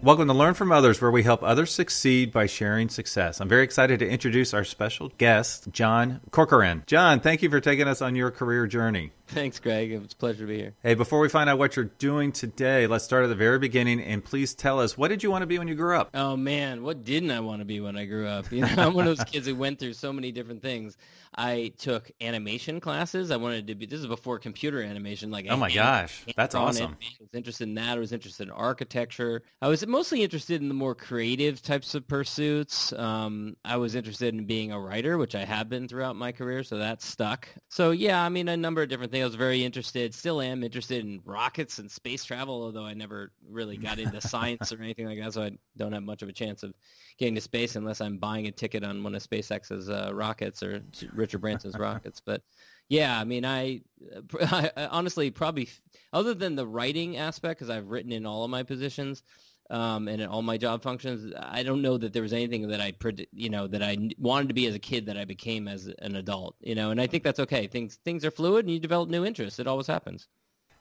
Welcome 0.00 0.28
to 0.28 0.32
Learn 0.34 0.54
from 0.54 0.70
Others, 0.70 1.00
where 1.00 1.10
we 1.10 1.24
help 1.24 1.42
others 1.42 1.72
succeed 1.72 2.30
by 2.30 2.46
sharing 2.46 2.88
success. 2.88 3.40
I'm 3.40 3.48
very 3.48 3.64
excited 3.64 3.98
to 3.98 4.08
introduce 4.08 4.54
our 4.54 4.62
special 4.62 5.08
guest, 5.18 5.66
John 5.72 6.20
Corcoran. 6.30 6.84
John, 6.86 7.18
thank 7.18 7.42
you 7.42 7.50
for 7.50 7.60
taking 7.60 7.88
us 7.88 8.00
on 8.00 8.14
your 8.14 8.30
career 8.30 8.68
journey. 8.68 9.10
Thanks, 9.32 9.58
Greg. 9.58 9.92
It's 9.92 10.14
a 10.14 10.16
pleasure 10.16 10.40
to 10.40 10.46
be 10.46 10.56
here. 10.56 10.74
Hey, 10.82 10.94
before 10.94 11.20
we 11.20 11.28
find 11.28 11.50
out 11.50 11.58
what 11.58 11.76
you're 11.76 11.84
doing 11.84 12.32
today, 12.32 12.86
let's 12.86 13.04
start 13.04 13.24
at 13.24 13.26
the 13.28 13.34
very 13.34 13.58
beginning 13.58 14.00
and 14.00 14.24
please 14.24 14.54
tell 14.54 14.80
us 14.80 14.96
what 14.96 15.08
did 15.08 15.22
you 15.22 15.30
want 15.30 15.42
to 15.42 15.46
be 15.46 15.58
when 15.58 15.68
you 15.68 15.74
grew 15.74 15.96
up? 15.98 16.08
Oh 16.14 16.34
man, 16.34 16.82
what 16.82 17.04
didn't 17.04 17.30
I 17.30 17.40
want 17.40 17.60
to 17.60 17.66
be 17.66 17.80
when 17.80 17.94
I 17.96 18.06
grew 18.06 18.26
up? 18.26 18.50
You 18.50 18.62
know, 18.62 18.74
I'm 18.78 18.94
one 18.94 19.06
of 19.06 19.18
those 19.18 19.26
kids 19.26 19.46
who 19.46 19.54
went 19.54 19.78
through 19.78 19.92
so 19.92 20.14
many 20.14 20.32
different 20.32 20.62
things. 20.62 20.96
I 21.36 21.72
took 21.78 22.10
animation 22.22 22.80
classes. 22.80 23.30
I 23.30 23.36
wanted 23.36 23.66
to 23.66 23.74
be. 23.74 23.84
This 23.84 24.00
is 24.00 24.06
before 24.06 24.38
computer 24.38 24.82
animation. 24.82 25.30
Like, 25.30 25.46
oh 25.50 25.56
my 25.58 25.70
gosh, 25.70 26.24
that's 26.34 26.54
awesome. 26.54 26.96
I 27.00 27.16
was 27.20 27.28
interested 27.34 27.68
in 27.68 27.74
that. 27.74 27.98
I 27.98 28.00
was 28.00 28.12
interested 28.12 28.44
in 28.48 28.50
architecture. 28.50 29.42
I 29.60 29.68
was 29.68 29.86
mostly 29.86 30.22
interested 30.22 30.62
in 30.62 30.68
the 30.68 30.74
more 30.74 30.94
creative 30.94 31.60
types 31.60 31.94
of 31.94 32.08
pursuits. 32.08 32.94
Um, 32.94 33.56
I 33.64 33.76
was 33.76 33.94
interested 33.94 34.34
in 34.34 34.46
being 34.46 34.72
a 34.72 34.80
writer, 34.80 35.18
which 35.18 35.34
I 35.34 35.44
have 35.44 35.68
been 35.68 35.86
throughout 35.86 36.16
my 36.16 36.32
career, 36.32 36.62
so 36.62 36.78
that 36.78 37.02
stuck. 37.02 37.46
So 37.68 37.90
yeah, 37.90 38.22
I 38.24 38.30
mean, 38.30 38.48
a 38.48 38.56
number 38.56 38.82
of 38.82 38.88
different 38.88 39.12
things. 39.12 39.17
I 39.22 39.24
was 39.24 39.34
very 39.34 39.64
interested, 39.64 40.14
still 40.14 40.40
am 40.40 40.62
interested 40.62 41.04
in 41.04 41.20
rockets 41.24 41.78
and 41.78 41.90
space 41.90 42.24
travel, 42.24 42.62
although 42.62 42.84
I 42.84 42.94
never 42.94 43.32
really 43.48 43.76
got 43.76 43.98
into 43.98 44.20
science 44.20 44.72
or 44.72 44.82
anything 44.82 45.06
like 45.06 45.18
that, 45.20 45.34
so 45.34 45.42
I 45.42 45.52
don't 45.76 45.92
have 45.92 46.02
much 46.02 46.22
of 46.22 46.28
a 46.28 46.32
chance 46.32 46.62
of 46.62 46.74
getting 47.18 47.34
to 47.34 47.40
space 47.40 47.76
unless 47.76 48.00
I'm 48.00 48.18
buying 48.18 48.46
a 48.46 48.52
ticket 48.52 48.84
on 48.84 49.02
one 49.02 49.14
of 49.14 49.22
SpaceX's 49.22 49.90
uh, 49.90 50.10
rockets 50.12 50.62
or 50.62 50.82
Richard 51.12 51.40
Branson's 51.40 51.78
rockets. 51.78 52.20
But 52.20 52.42
yeah, 52.88 53.18
I 53.18 53.24
mean, 53.24 53.44
I, 53.44 53.82
I, 54.40 54.70
I 54.76 54.86
honestly 54.86 55.30
probably 55.30 55.68
other 56.12 56.34
than 56.34 56.56
the 56.56 56.66
writing 56.66 57.16
aspect, 57.16 57.58
because 57.58 57.70
I've 57.70 57.88
written 57.88 58.12
in 58.12 58.26
all 58.26 58.44
of 58.44 58.50
my 58.50 58.62
positions. 58.62 59.22
Um, 59.70 60.08
and 60.08 60.22
in 60.22 60.28
all 60.28 60.40
my 60.40 60.56
job 60.56 60.82
functions, 60.82 61.32
I 61.38 61.62
don't 61.62 61.82
know 61.82 61.98
that 61.98 62.12
there 62.14 62.22
was 62.22 62.32
anything 62.32 62.68
that 62.68 62.80
I, 62.80 62.94
you 63.32 63.50
know, 63.50 63.66
that 63.66 63.82
I 63.82 64.10
wanted 64.18 64.48
to 64.48 64.54
be 64.54 64.66
as 64.66 64.74
a 64.74 64.78
kid 64.78 65.06
that 65.06 65.18
I 65.18 65.26
became 65.26 65.68
as 65.68 65.92
an 65.98 66.16
adult, 66.16 66.56
you 66.60 66.74
know, 66.74 66.90
and 66.90 67.00
I 67.00 67.06
think 67.06 67.22
that's 67.22 67.40
okay. 67.40 67.66
Things 67.66 67.96
things 68.04 68.24
are 68.24 68.30
fluid, 68.30 68.64
and 68.64 68.72
you 68.72 68.80
develop 68.80 69.10
new 69.10 69.26
interests. 69.26 69.58
It 69.58 69.66
always 69.66 69.86
happens. 69.86 70.26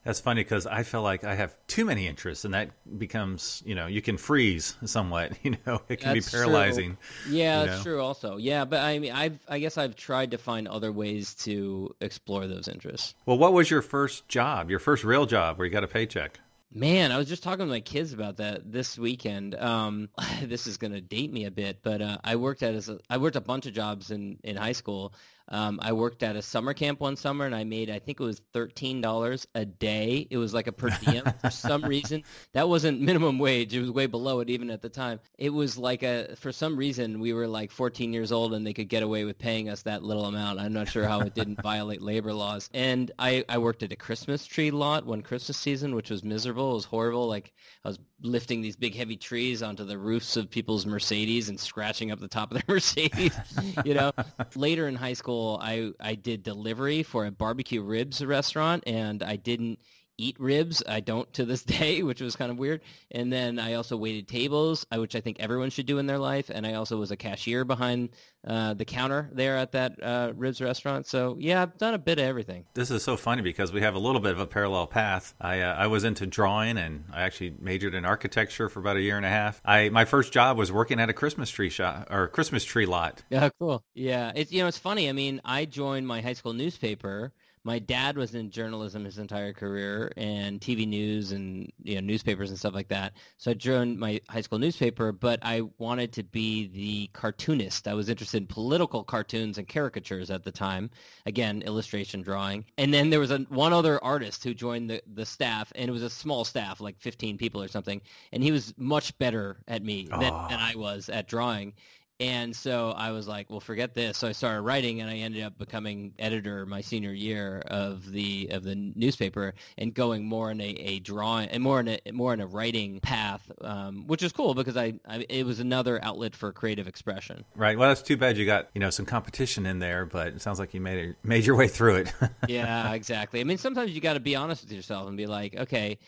That's 0.08 0.22
funny 0.22 0.42
because 0.42 0.66
I 0.66 0.84
feel 0.84 1.02
like 1.02 1.26
I 1.26 1.36
have 1.36 1.54
too 1.68 1.84
many 1.84 2.08
interests, 2.08 2.46
and 2.46 2.54
that 2.54 2.70
becomes, 2.98 3.62
you 3.66 3.76
know, 3.76 3.88
you 3.88 4.02
can 4.02 4.16
freeze 4.18 4.76
somewhat. 4.86 5.34
You 5.44 5.58
know, 5.66 5.82
it 5.90 6.00
can 6.00 6.14
that's 6.14 6.32
be 6.32 6.38
paralyzing. 6.38 6.98
True. 7.24 7.36
Yeah, 7.36 7.66
that's 7.66 7.80
know? 7.80 7.84
true. 7.84 8.02
Also, 8.02 8.38
yeah, 8.38 8.64
but 8.64 8.80
I 8.80 9.00
mean, 9.00 9.12
I've, 9.12 9.38
I 9.50 9.60
guess 9.60 9.78
I've 9.78 9.98
tried 9.98 10.32
to 10.32 10.38
find 10.38 10.68
other 10.68 10.94
ways 10.94 11.34
to 11.36 11.94
explore 12.00 12.48
those 12.48 12.70
interests. 12.70 13.16
Well, 13.26 13.38
what 13.38 13.52
was 13.52 13.70
your 13.70 13.82
first 13.82 14.30
job? 14.30 14.70
Your 14.70 14.80
first 14.80 15.04
real 15.04 15.26
job 15.26 15.58
where 15.58 15.66
you 15.66 15.72
got 15.72 15.84
a 15.84 15.88
paycheck? 15.88 16.40
Man, 16.78 17.12
I 17.12 17.18
was 17.18 17.28
just 17.28 17.42
talking 17.42 17.66
to 17.66 17.72
my 17.72 17.80
kids 17.80 18.14
about 18.14 18.38
that 18.38 18.72
this 18.72 19.00
weekend. 19.00 19.56
Um, 19.56 20.10
this 20.44 20.68
is 20.68 20.78
going 20.78 20.94
to 20.94 21.02
date 21.02 21.34
me 21.34 21.46
a 21.46 21.52
bit, 21.52 21.80
but 21.82 22.04
uh, 22.04 22.20
I 22.24 22.36
worked 22.36 22.62
at 22.62 22.76
a, 22.76 23.00
I 23.10 23.18
worked 23.18 23.36
a 23.36 23.42
bunch 23.42 23.66
of 23.66 23.74
jobs 23.74 24.12
in, 24.12 24.38
in 24.44 24.56
high 24.56 24.74
school, 24.74 25.16
um, 25.50 25.80
I 25.82 25.94
worked 25.94 26.24
at 26.24 26.36
a 26.36 26.42
summer 26.42 26.74
camp 26.74 27.00
one 27.00 27.16
summer 27.16 27.46
and 27.46 27.56
I 27.56 27.64
made, 27.64 27.90
I 27.90 28.00
think 28.00 28.20
it 28.20 28.24
was 28.24 28.42
$13 28.54 29.46
a 29.56 29.66
day. 29.66 30.28
It 30.30 30.38
was 30.38 30.54
like 30.54 30.68
a 30.68 30.72
per 30.72 30.90
diem 30.90 31.24
for 31.42 31.50
some 31.50 31.84
reason. 31.86 32.24
That 32.54 32.68
wasn't 32.68 33.02
minimum 33.02 33.40
wage. 33.40 33.74
It 33.74 33.82
was 33.82 33.92
way 33.92 34.08
below 34.08 34.40
it 34.42 34.50
even 34.50 34.70
at 34.70 34.82
the 34.82 34.90
time. 34.90 35.20
It 35.38 35.50
was 35.50 35.78
like 35.78 36.04
a, 36.04 36.36
for 36.36 36.52
some 36.52 36.76
reason, 36.76 37.20
we 37.20 37.34
were 37.34 37.48
like 37.48 37.72
14 37.72 38.14
years 38.14 38.32
old 38.32 38.54
and 38.54 38.66
they 38.66 38.74
could 38.74 38.90
get 38.90 39.04
away 39.04 39.24
with 39.24 39.38
paying 39.38 39.70
us 39.70 39.84
that 39.84 40.04
little 40.04 40.26
amount. 40.26 40.60
I'm 40.60 40.74
not 40.74 40.90
sure 40.90 41.08
how 41.08 41.22
it 41.22 41.34
didn't 41.34 41.62
violate 41.62 42.02
labor 42.02 42.34
laws. 42.34 42.70
And 42.74 43.12
I, 43.18 43.46
I 43.48 43.58
worked 43.58 43.84
at 43.84 43.92
a 43.92 43.96
Christmas 43.96 44.46
tree 44.46 44.72
lot 44.72 45.06
one 45.06 45.22
Christmas 45.22 45.58
season, 45.58 45.96
which 45.96 46.10
was 46.10 46.24
miserable. 46.24 46.72
It 46.72 46.76
was 46.76 46.86
horrible. 46.86 47.28
Like 47.28 47.54
I 47.86 47.90
was 47.90 48.00
lifting 48.22 48.62
these 48.62 48.76
big 48.76 48.96
heavy 48.96 49.16
trees 49.16 49.62
onto 49.62 49.84
the 49.84 49.98
roofs 49.98 50.38
of 50.38 50.50
people's 50.50 50.86
Mercedes 50.86 51.50
and 51.50 51.60
scratching 51.60 52.12
up 52.12 52.20
the 52.20 52.28
top 52.28 52.52
of 52.52 52.56
their 52.56 52.64
Mercedes. 52.76 53.38
you 53.86 53.94
know, 53.94 54.12
later 54.56 54.88
in 54.88 54.96
high 54.96 55.14
school, 55.14 55.60
I 55.62 55.92
I 56.00 56.16
did 56.16 56.44
delivery 56.44 57.04
for 57.04 57.26
a 57.26 57.32
barbecue 57.32 57.82
ribs 57.82 58.24
restaurant, 58.24 58.84
and 58.88 59.24
I 59.24 59.36
didn't 59.36 59.80
eat 60.18 60.40
ribs. 60.40 60.84
I 60.88 61.00
don't 61.00 61.32
to 61.34 61.46
this 61.46 61.64
day, 61.78 62.04
which 62.04 62.22
was 62.22 62.36
kind 62.36 62.52
of 62.52 62.58
weird. 62.58 62.82
And 63.12 63.32
then 63.32 63.60
I 63.60 63.74
also 63.74 63.98
waited 63.98 64.28
tables, 64.28 64.86
uh, 64.92 65.00
which 65.00 65.16
I 65.16 65.22
think 65.22 65.38
everyone 65.40 65.70
should 65.70 65.86
do 65.86 65.98
in 65.98 66.06
their 66.06 66.20
life. 66.20 66.50
And 66.54 66.66
I 66.66 66.74
also 66.74 66.98
was 66.98 67.12
a 67.12 67.18
cashier 67.18 67.66
behind 67.66 68.10
uh, 68.46 68.74
the 68.74 68.86
counter 68.86 69.30
there 69.34 69.58
at 69.58 69.74
that 69.74 70.02
uh, 70.02 70.32
ribs 70.36 70.62
restaurant. 70.62 71.06
So 71.06 71.36
yeah, 71.40 71.62
I've 71.62 71.78
done 71.78 71.94
a 71.94 71.98
bit 72.00 72.20
of 72.20 72.26
everything. 72.26 72.66
This 72.74 72.92
is 72.92 73.04
so 73.04 73.18
funny 73.18 73.42
because 73.42 73.72
we 73.72 73.82
have 73.82 73.96
a 73.96 74.00
little 74.00 74.22
bit 74.22 74.32
of 74.32 74.40
a 74.40 74.48
parallel 74.48 74.88
path. 74.88 75.34
I 75.42 75.62
uh, 75.62 75.74
I 75.74 75.88
was 75.88 76.04
into 76.04 76.26
drawing 76.26 76.78
and 76.78 77.06
I 77.12 77.24
actually 77.24 77.56
majored 77.60 77.94
in 77.94 78.06
architecture 78.06 78.70
for 78.70 78.80
about 78.80 78.96
a 78.96 79.02
year 79.02 79.18
and 79.18 79.26
a 79.26 79.30
half. 79.30 79.62
I 79.66 79.90
my 79.90 80.06
first 80.06 80.32
job 80.32 80.58
was 80.58 80.72
working 80.72 81.00
at 81.00 81.10
a 81.10 81.14
Christmas 81.14 81.50
tree 81.50 81.70
shop 81.70 82.08
or 82.10 82.28
Christmas 82.28 82.64
tree 82.64 82.86
lot. 82.86 83.24
Yeah, 83.38 83.50
cool. 83.60 83.84
Yeah, 83.94 84.32
it's 84.36 84.52
you 84.52 84.62
know 84.62 84.68
it's 84.68 84.78
funny. 84.78 85.10
I 85.10 85.12
mean, 85.12 85.42
I 85.46 85.66
joined 85.66 86.08
my 86.08 86.22
high 86.22 86.34
school 86.34 86.54
newspaper 86.54 87.34
my 87.68 87.80
dad 87.80 88.18
was 88.18 88.34
in 88.34 88.50
journalism 88.50 89.06
his 89.06 89.18
entire 89.18 89.54
career 89.54 90.12
and 90.18 90.60
TV 90.60 90.88
news 90.88 91.32
and 91.32 91.72
you 91.84 91.96
know 91.96 92.02
newspapers 92.02 92.50
and 92.50 92.58
stuff 92.58 92.74
like 92.74 92.88
that. 92.88 93.14
So 93.38 93.52
I 93.52 93.54
drew 93.54 93.78
joined 93.78 94.00
my 94.00 94.22
high 94.30 94.40
school 94.42 94.60
newspaper, 94.60 95.12
but 95.12 95.40
I 95.42 95.62
wanted 95.78 96.14
to 96.14 96.24
be 96.24 96.68
the 96.68 97.10
cartoonist. 97.14 97.88
I 97.88 97.94
was 97.94 98.08
interested 98.08 98.38
in 98.38 98.48
political 98.48 99.04
cartoons 99.04 99.58
and 99.58 99.68
caricatures 99.68 100.32
at 100.32 100.44
the 100.46 100.52
time. 100.52 100.90
Again, 101.26 101.62
illustration 101.64 102.22
drawing. 102.22 102.64
And 102.78 102.94
then 102.94 103.10
there 103.10 103.20
was 103.20 103.32
a, 103.32 103.40
one 103.50 103.74
other 103.74 104.02
artist 104.02 104.44
who 104.46 104.54
joined 104.54 104.90
the, 104.90 105.02
the 105.14 105.26
staff, 105.26 105.72
and 105.76 105.90
it 105.90 105.92
was 105.92 106.02
a 106.02 106.10
small 106.10 106.46
staff, 106.46 106.80
like 106.80 106.98
15 107.00 107.38
people 107.38 107.62
or 107.62 107.68
something. 107.68 108.02
And 108.32 108.42
he 108.42 108.54
was 108.54 108.74
much 108.78 109.18
better 109.18 109.58
at 109.68 109.84
me 109.84 110.08
than, 110.10 110.22
than 110.22 110.60
I 110.60 110.74
was 110.76 111.10
at 111.10 111.28
drawing. 111.28 111.74
And 112.20 112.56
so 112.56 112.92
I 112.92 113.12
was 113.12 113.28
like, 113.28 113.50
well, 113.50 113.60
forget 113.60 113.94
this. 113.94 114.18
So 114.18 114.28
I 114.28 114.32
started 114.32 114.62
writing, 114.62 115.02
and 115.02 115.10
I 115.10 115.18
ended 115.18 115.44
up 115.44 115.58
becoming 115.58 116.14
editor 116.18 116.66
my 116.66 116.82
senior 116.82 117.14
year 117.14 117.62
of 117.68 118.12
the 118.12 118.50
of 118.52 118.64
the 118.64 118.76
newspaper, 118.76 119.54
and 119.78 119.94
going 119.94 120.26
more 120.26 120.50
in 120.50 120.60
a, 120.60 120.64
a 120.64 121.00
drawing 121.00 121.50
and 121.50 121.62
more 121.62 121.80
in 121.80 121.88
a 121.90 122.12
more 122.12 122.34
in 122.34 122.42
a 122.42 122.48
writing 122.48 123.00
path, 123.02 123.52
um, 123.62 124.08
which 124.08 124.24
is 124.24 124.32
cool 124.32 124.56
because 124.56 124.76
I, 124.76 124.96
I, 125.08 125.28
it 125.30 125.46
was 125.46 125.60
another 125.60 126.04
outlet 126.04 126.36
for 126.36 126.52
creative 126.52 126.88
expression. 126.88 127.46
Right. 127.56 127.78
Well, 127.78 127.90
that's 127.90 128.02
too 128.02 128.18
bad 128.18 128.36
you 128.36 128.48
got 128.48 128.70
you 128.74 128.82
know 128.82 128.90
some 128.90 129.06
competition 129.06 129.68
in 129.68 129.78
there, 129.78 130.08
but 130.08 130.30
it 130.30 130.42
sounds 130.42 130.58
like 130.58 130.74
you 130.74 130.82
made 130.82 131.10
it, 131.10 131.16
made 131.24 131.46
your 131.46 131.56
way 131.56 131.68
through 131.68 131.98
it. 131.98 132.14
yeah, 132.48 132.94
exactly. 132.94 133.42
I 133.42 133.44
mean, 133.44 133.60
sometimes 133.60 133.92
you 133.92 134.02
got 134.02 134.14
to 134.14 134.20
be 134.20 134.36
honest 134.36 134.64
with 134.64 134.72
yourself 134.72 135.08
and 135.08 135.18
be 135.18 135.28
like, 135.28 135.56
okay, 135.56 136.00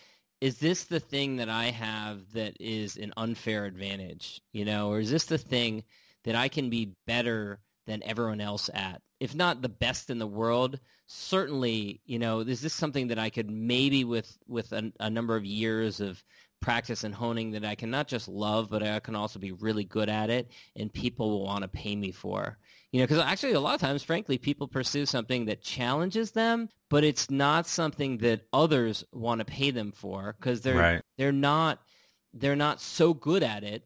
is 0.41 0.59
this 0.59 0.85
the 0.85 0.99
thing 0.99 1.37
that 1.37 1.49
I 1.49 1.65
have 1.65 2.31
that 2.33 2.57
is 2.59 2.97
an 2.97 3.13
unfair 3.17 3.65
advantage, 3.65 4.41
you 4.53 4.65
know, 4.65 4.89
or 4.89 4.99
is 4.99 5.11
this 5.11 5.25
the 5.25 5.37
thing 5.37 5.83
that 6.23 6.35
I 6.35 6.47
can 6.47 6.69
be 6.69 6.95
better 7.05 7.59
than 7.87 8.03
everyone 8.03 8.41
else 8.41 8.69
at? 8.73 9.01
If 9.19 9.35
not 9.35 9.61
the 9.61 9.69
best 9.69 10.09
in 10.09 10.17
the 10.17 10.27
world, 10.27 10.79
certainly, 11.07 12.01
you 12.05 12.19
know, 12.19 12.39
is 12.39 12.61
this 12.61 12.73
something 12.73 13.09
that 13.09 13.19
I 13.19 13.29
could 13.29 13.49
maybe 13.49 14.05
with 14.05 14.37
with 14.47 14.71
a, 14.71 14.93
a 14.99 15.09
number 15.09 15.35
of 15.35 15.45
years 15.45 15.99
of 15.99 16.23
practice 16.61 17.03
and 17.03 17.13
honing 17.13 17.51
that 17.51 17.65
I 17.65 17.75
can 17.75 17.89
not 17.89 18.07
just 18.07 18.27
love, 18.27 18.69
but 18.69 18.83
I 18.83 18.99
can 18.99 19.15
also 19.15 19.39
be 19.39 19.51
really 19.51 19.83
good 19.83 20.09
at 20.09 20.29
it, 20.29 20.51
and 20.75 20.91
people 20.93 21.29
will 21.29 21.45
want 21.45 21.61
to 21.61 21.67
pay 21.67 21.95
me 21.95 22.11
for. 22.11 22.57
You 22.91 22.99
know, 22.99 23.07
because 23.07 23.23
actually 23.23 23.53
a 23.53 23.59
lot 23.59 23.75
of 23.75 23.81
times, 23.81 24.03
frankly, 24.03 24.37
people 24.37 24.67
pursue 24.67 25.05
something 25.05 25.45
that 25.45 25.61
challenges 25.61 26.31
them, 26.31 26.69
but 26.89 27.03
it's 27.03 27.29
not 27.29 27.67
something 27.67 28.17
that 28.19 28.47
others 28.51 29.03
want 29.11 29.39
to 29.39 29.45
pay 29.45 29.71
them 29.71 29.91
for 29.91 30.35
because 30.39 30.61
they're 30.61 30.75
right. 30.75 31.01
they're 31.17 31.31
not 31.31 31.79
they're 32.33 32.55
not 32.55 32.81
so 32.81 33.13
good 33.13 33.43
at 33.43 33.63
it 33.63 33.85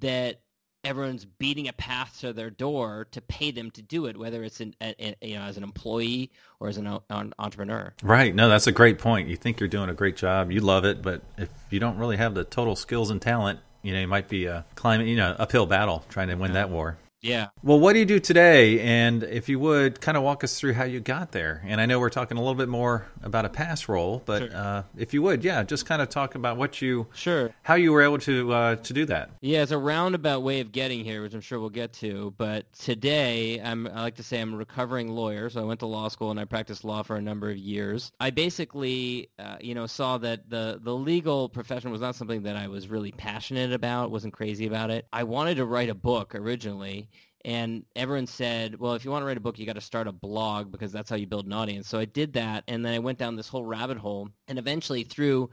that 0.00 0.42
everyone's 0.84 1.24
beating 1.24 1.68
a 1.68 1.72
path 1.72 2.18
to 2.20 2.32
their 2.32 2.50
door 2.50 3.06
to 3.12 3.20
pay 3.20 3.50
them 3.50 3.70
to 3.72 3.82
do 3.82 4.06
it, 4.06 4.16
whether 4.16 4.42
it's 4.42 4.60
in, 4.60 4.74
a, 4.80 4.94
a, 4.98 5.28
you 5.28 5.34
know 5.36 5.42
as 5.42 5.56
an 5.56 5.62
employee 5.62 6.30
or 6.58 6.68
as 6.68 6.76
an, 6.76 6.98
an, 7.10 7.34
entrepreneur. 7.38 7.92
Right. 8.02 8.34
No, 8.34 8.48
that's 8.48 8.66
a 8.66 8.72
great 8.72 8.98
point. 8.98 9.28
You 9.28 9.36
think 9.36 9.60
you're 9.60 9.68
doing 9.68 9.90
a 9.90 9.94
great 9.94 10.16
job, 10.16 10.50
you 10.50 10.60
love 10.60 10.84
it, 10.84 11.02
but 11.02 11.22
if 11.38 11.50
you 11.70 11.80
don't 11.80 11.98
really 11.98 12.16
have 12.16 12.34
the 12.34 12.44
total 12.44 12.76
skills 12.76 13.10
and 13.10 13.20
talent, 13.20 13.60
you 13.82 13.92
know, 13.92 14.00
you 14.00 14.08
might 14.08 14.28
be 14.28 14.48
uh, 14.48 14.62
climbing, 14.74 15.08
you 15.08 15.16
know, 15.16 15.34
uphill 15.38 15.66
battle 15.66 16.04
trying 16.08 16.28
to 16.28 16.34
win 16.34 16.50
yeah. 16.50 16.54
that 16.54 16.70
war. 16.70 16.98
Yeah. 17.22 17.48
Well, 17.62 17.78
what 17.78 17.92
do 17.92 17.98
you 17.98 18.06
do 18.06 18.18
today? 18.18 18.80
And 18.80 19.22
if 19.22 19.48
you 19.50 19.58
would, 19.58 20.00
kind 20.00 20.16
of 20.16 20.22
walk 20.22 20.42
us 20.42 20.58
through 20.58 20.72
how 20.72 20.84
you 20.84 21.00
got 21.00 21.32
there. 21.32 21.62
And 21.66 21.78
I 21.78 21.84
know 21.84 22.00
we're 22.00 22.08
talking 22.08 22.38
a 22.38 22.40
little 22.40 22.54
bit 22.54 22.68
more 22.68 23.06
about 23.22 23.44
a 23.44 23.50
pass 23.50 23.88
role, 23.88 24.22
but 24.24 24.50
Sure. 24.50 24.56
uh, 24.56 24.82
if 24.96 25.12
you 25.12 25.20
would, 25.22 25.44
yeah, 25.44 25.62
just 25.62 25.84
kind 25.84 26.00
of 26.00 26.08
talk 26.08 26.34
about 26.34 26.56
what 26.56 26.80
you, 26.80 27.06
Sure. 27.12 27.54
how 27.62 27.74
you 27.74 27.92
were 27.92 28.00
able 28.00 28.18
to 28.20 28.52
uh, 28.52 28.76
to 28.76 28.92
do 28.94 29.04
that. 29.06 29.30
Yeah, 29.42 29.62
it's 29.62 29.70
a 29.70 29.76
roundabout 29.78 30.42
way 30.42 30.60
of 30.60 30.72
getting 30.72 31.04
here, 31.04 31.20
which 31.20 31.34
I'm 31.34 31.42
sure 31.42 31.60
we'll 31.60 31.68
get 31.68 31.92
to. 31.94 32.32
But 32.38 32.72
today, 32.72 33.60
I'm, 33.60 33.86
I 33.86 34.00
like 34.00 34.16
to 34.16 34.22
say 34.22 34.40
I'm 34.40 34.54
a 34.54 34.56
recovering 34.56 35.08
lawyer. 35.08 35.50
So 35.50 35.60
I 35.60 35.64
went 35.64 35.80
to 35.80 35.86
law 35.86 36.08
school 36.08 36.30
and 36.30 36.40
I 36.40 36.46
practiced 36.46 36.84
law 36.84 37.02
for 37.02 37.16
a 37.16 37.22
number 37.22 37.50
of 37.50 37.58
years. 37.58 38.12
I 38.18 38.30
basically, 38.30 39.28
uh, 39.38 39.56
you 39.60 39.74
know, 39.74 39.86
saw 39.86 40.16
that 40.18 40.48
the 40.48 40.80
the 40.82 40.94
legal 40.94 41.50
profession 41.50 41.90
was 41.90 42.00
not 42.00 42.14
something 42.14 42.44
that 42.44 42.56
I 42.56 42.68
was 42.68 42.88
really 42.88 43.12
passionate 43.12 43.72
about. 43.72 44.10
wasn't 44.10 44.32
crazy 44.32 44.66
about 44.66 44.90
it. 44.90 45.06
I 45.12 45.24
wanted 45.24 45.56
to 45.56 45.66
write 45.66 45.90
a 45.90 45.94
book 45.94 46.34
originally. 46.34 47.08
And 47.44 47.84
everyone 47.96 48.26
said, 48.26 48.78
well, 48.78 48.94
if 48.94 49.04
you 49.04 49.10
want 49.10 49.22
to 49.22 49.26
write 49.26 49.36
a 49.36 49.40
book, 49.40 49.58
you 49.58 49.66
got 49.66 49.74
to 49.74 49.80
start 49.80 50.06
a 50.06 50.12
blog 50.12 50.70
because 50.70 50.92
that's 50.92 51.08
how 51.08 51.16
you 51.16 51.26
build 51.26 51.46
an 51.46 51.52
audience. 51.52 51.88
So 51.88 51.98
I 51.98 52.04
did 52.04 52.34
that. 52.34 52.64
And 52.68 52.84
then 52.84 52.92
I 52.92 52.98
went 52.98 53.18
down 53.18 53.36
this 53.36 53.48
whole 53.48 53.64
rabbit 53.64 53.96
hole. 53.96 54.28
And 54.48 54.58
eventually 54.58 55.04
through 55.04 55.50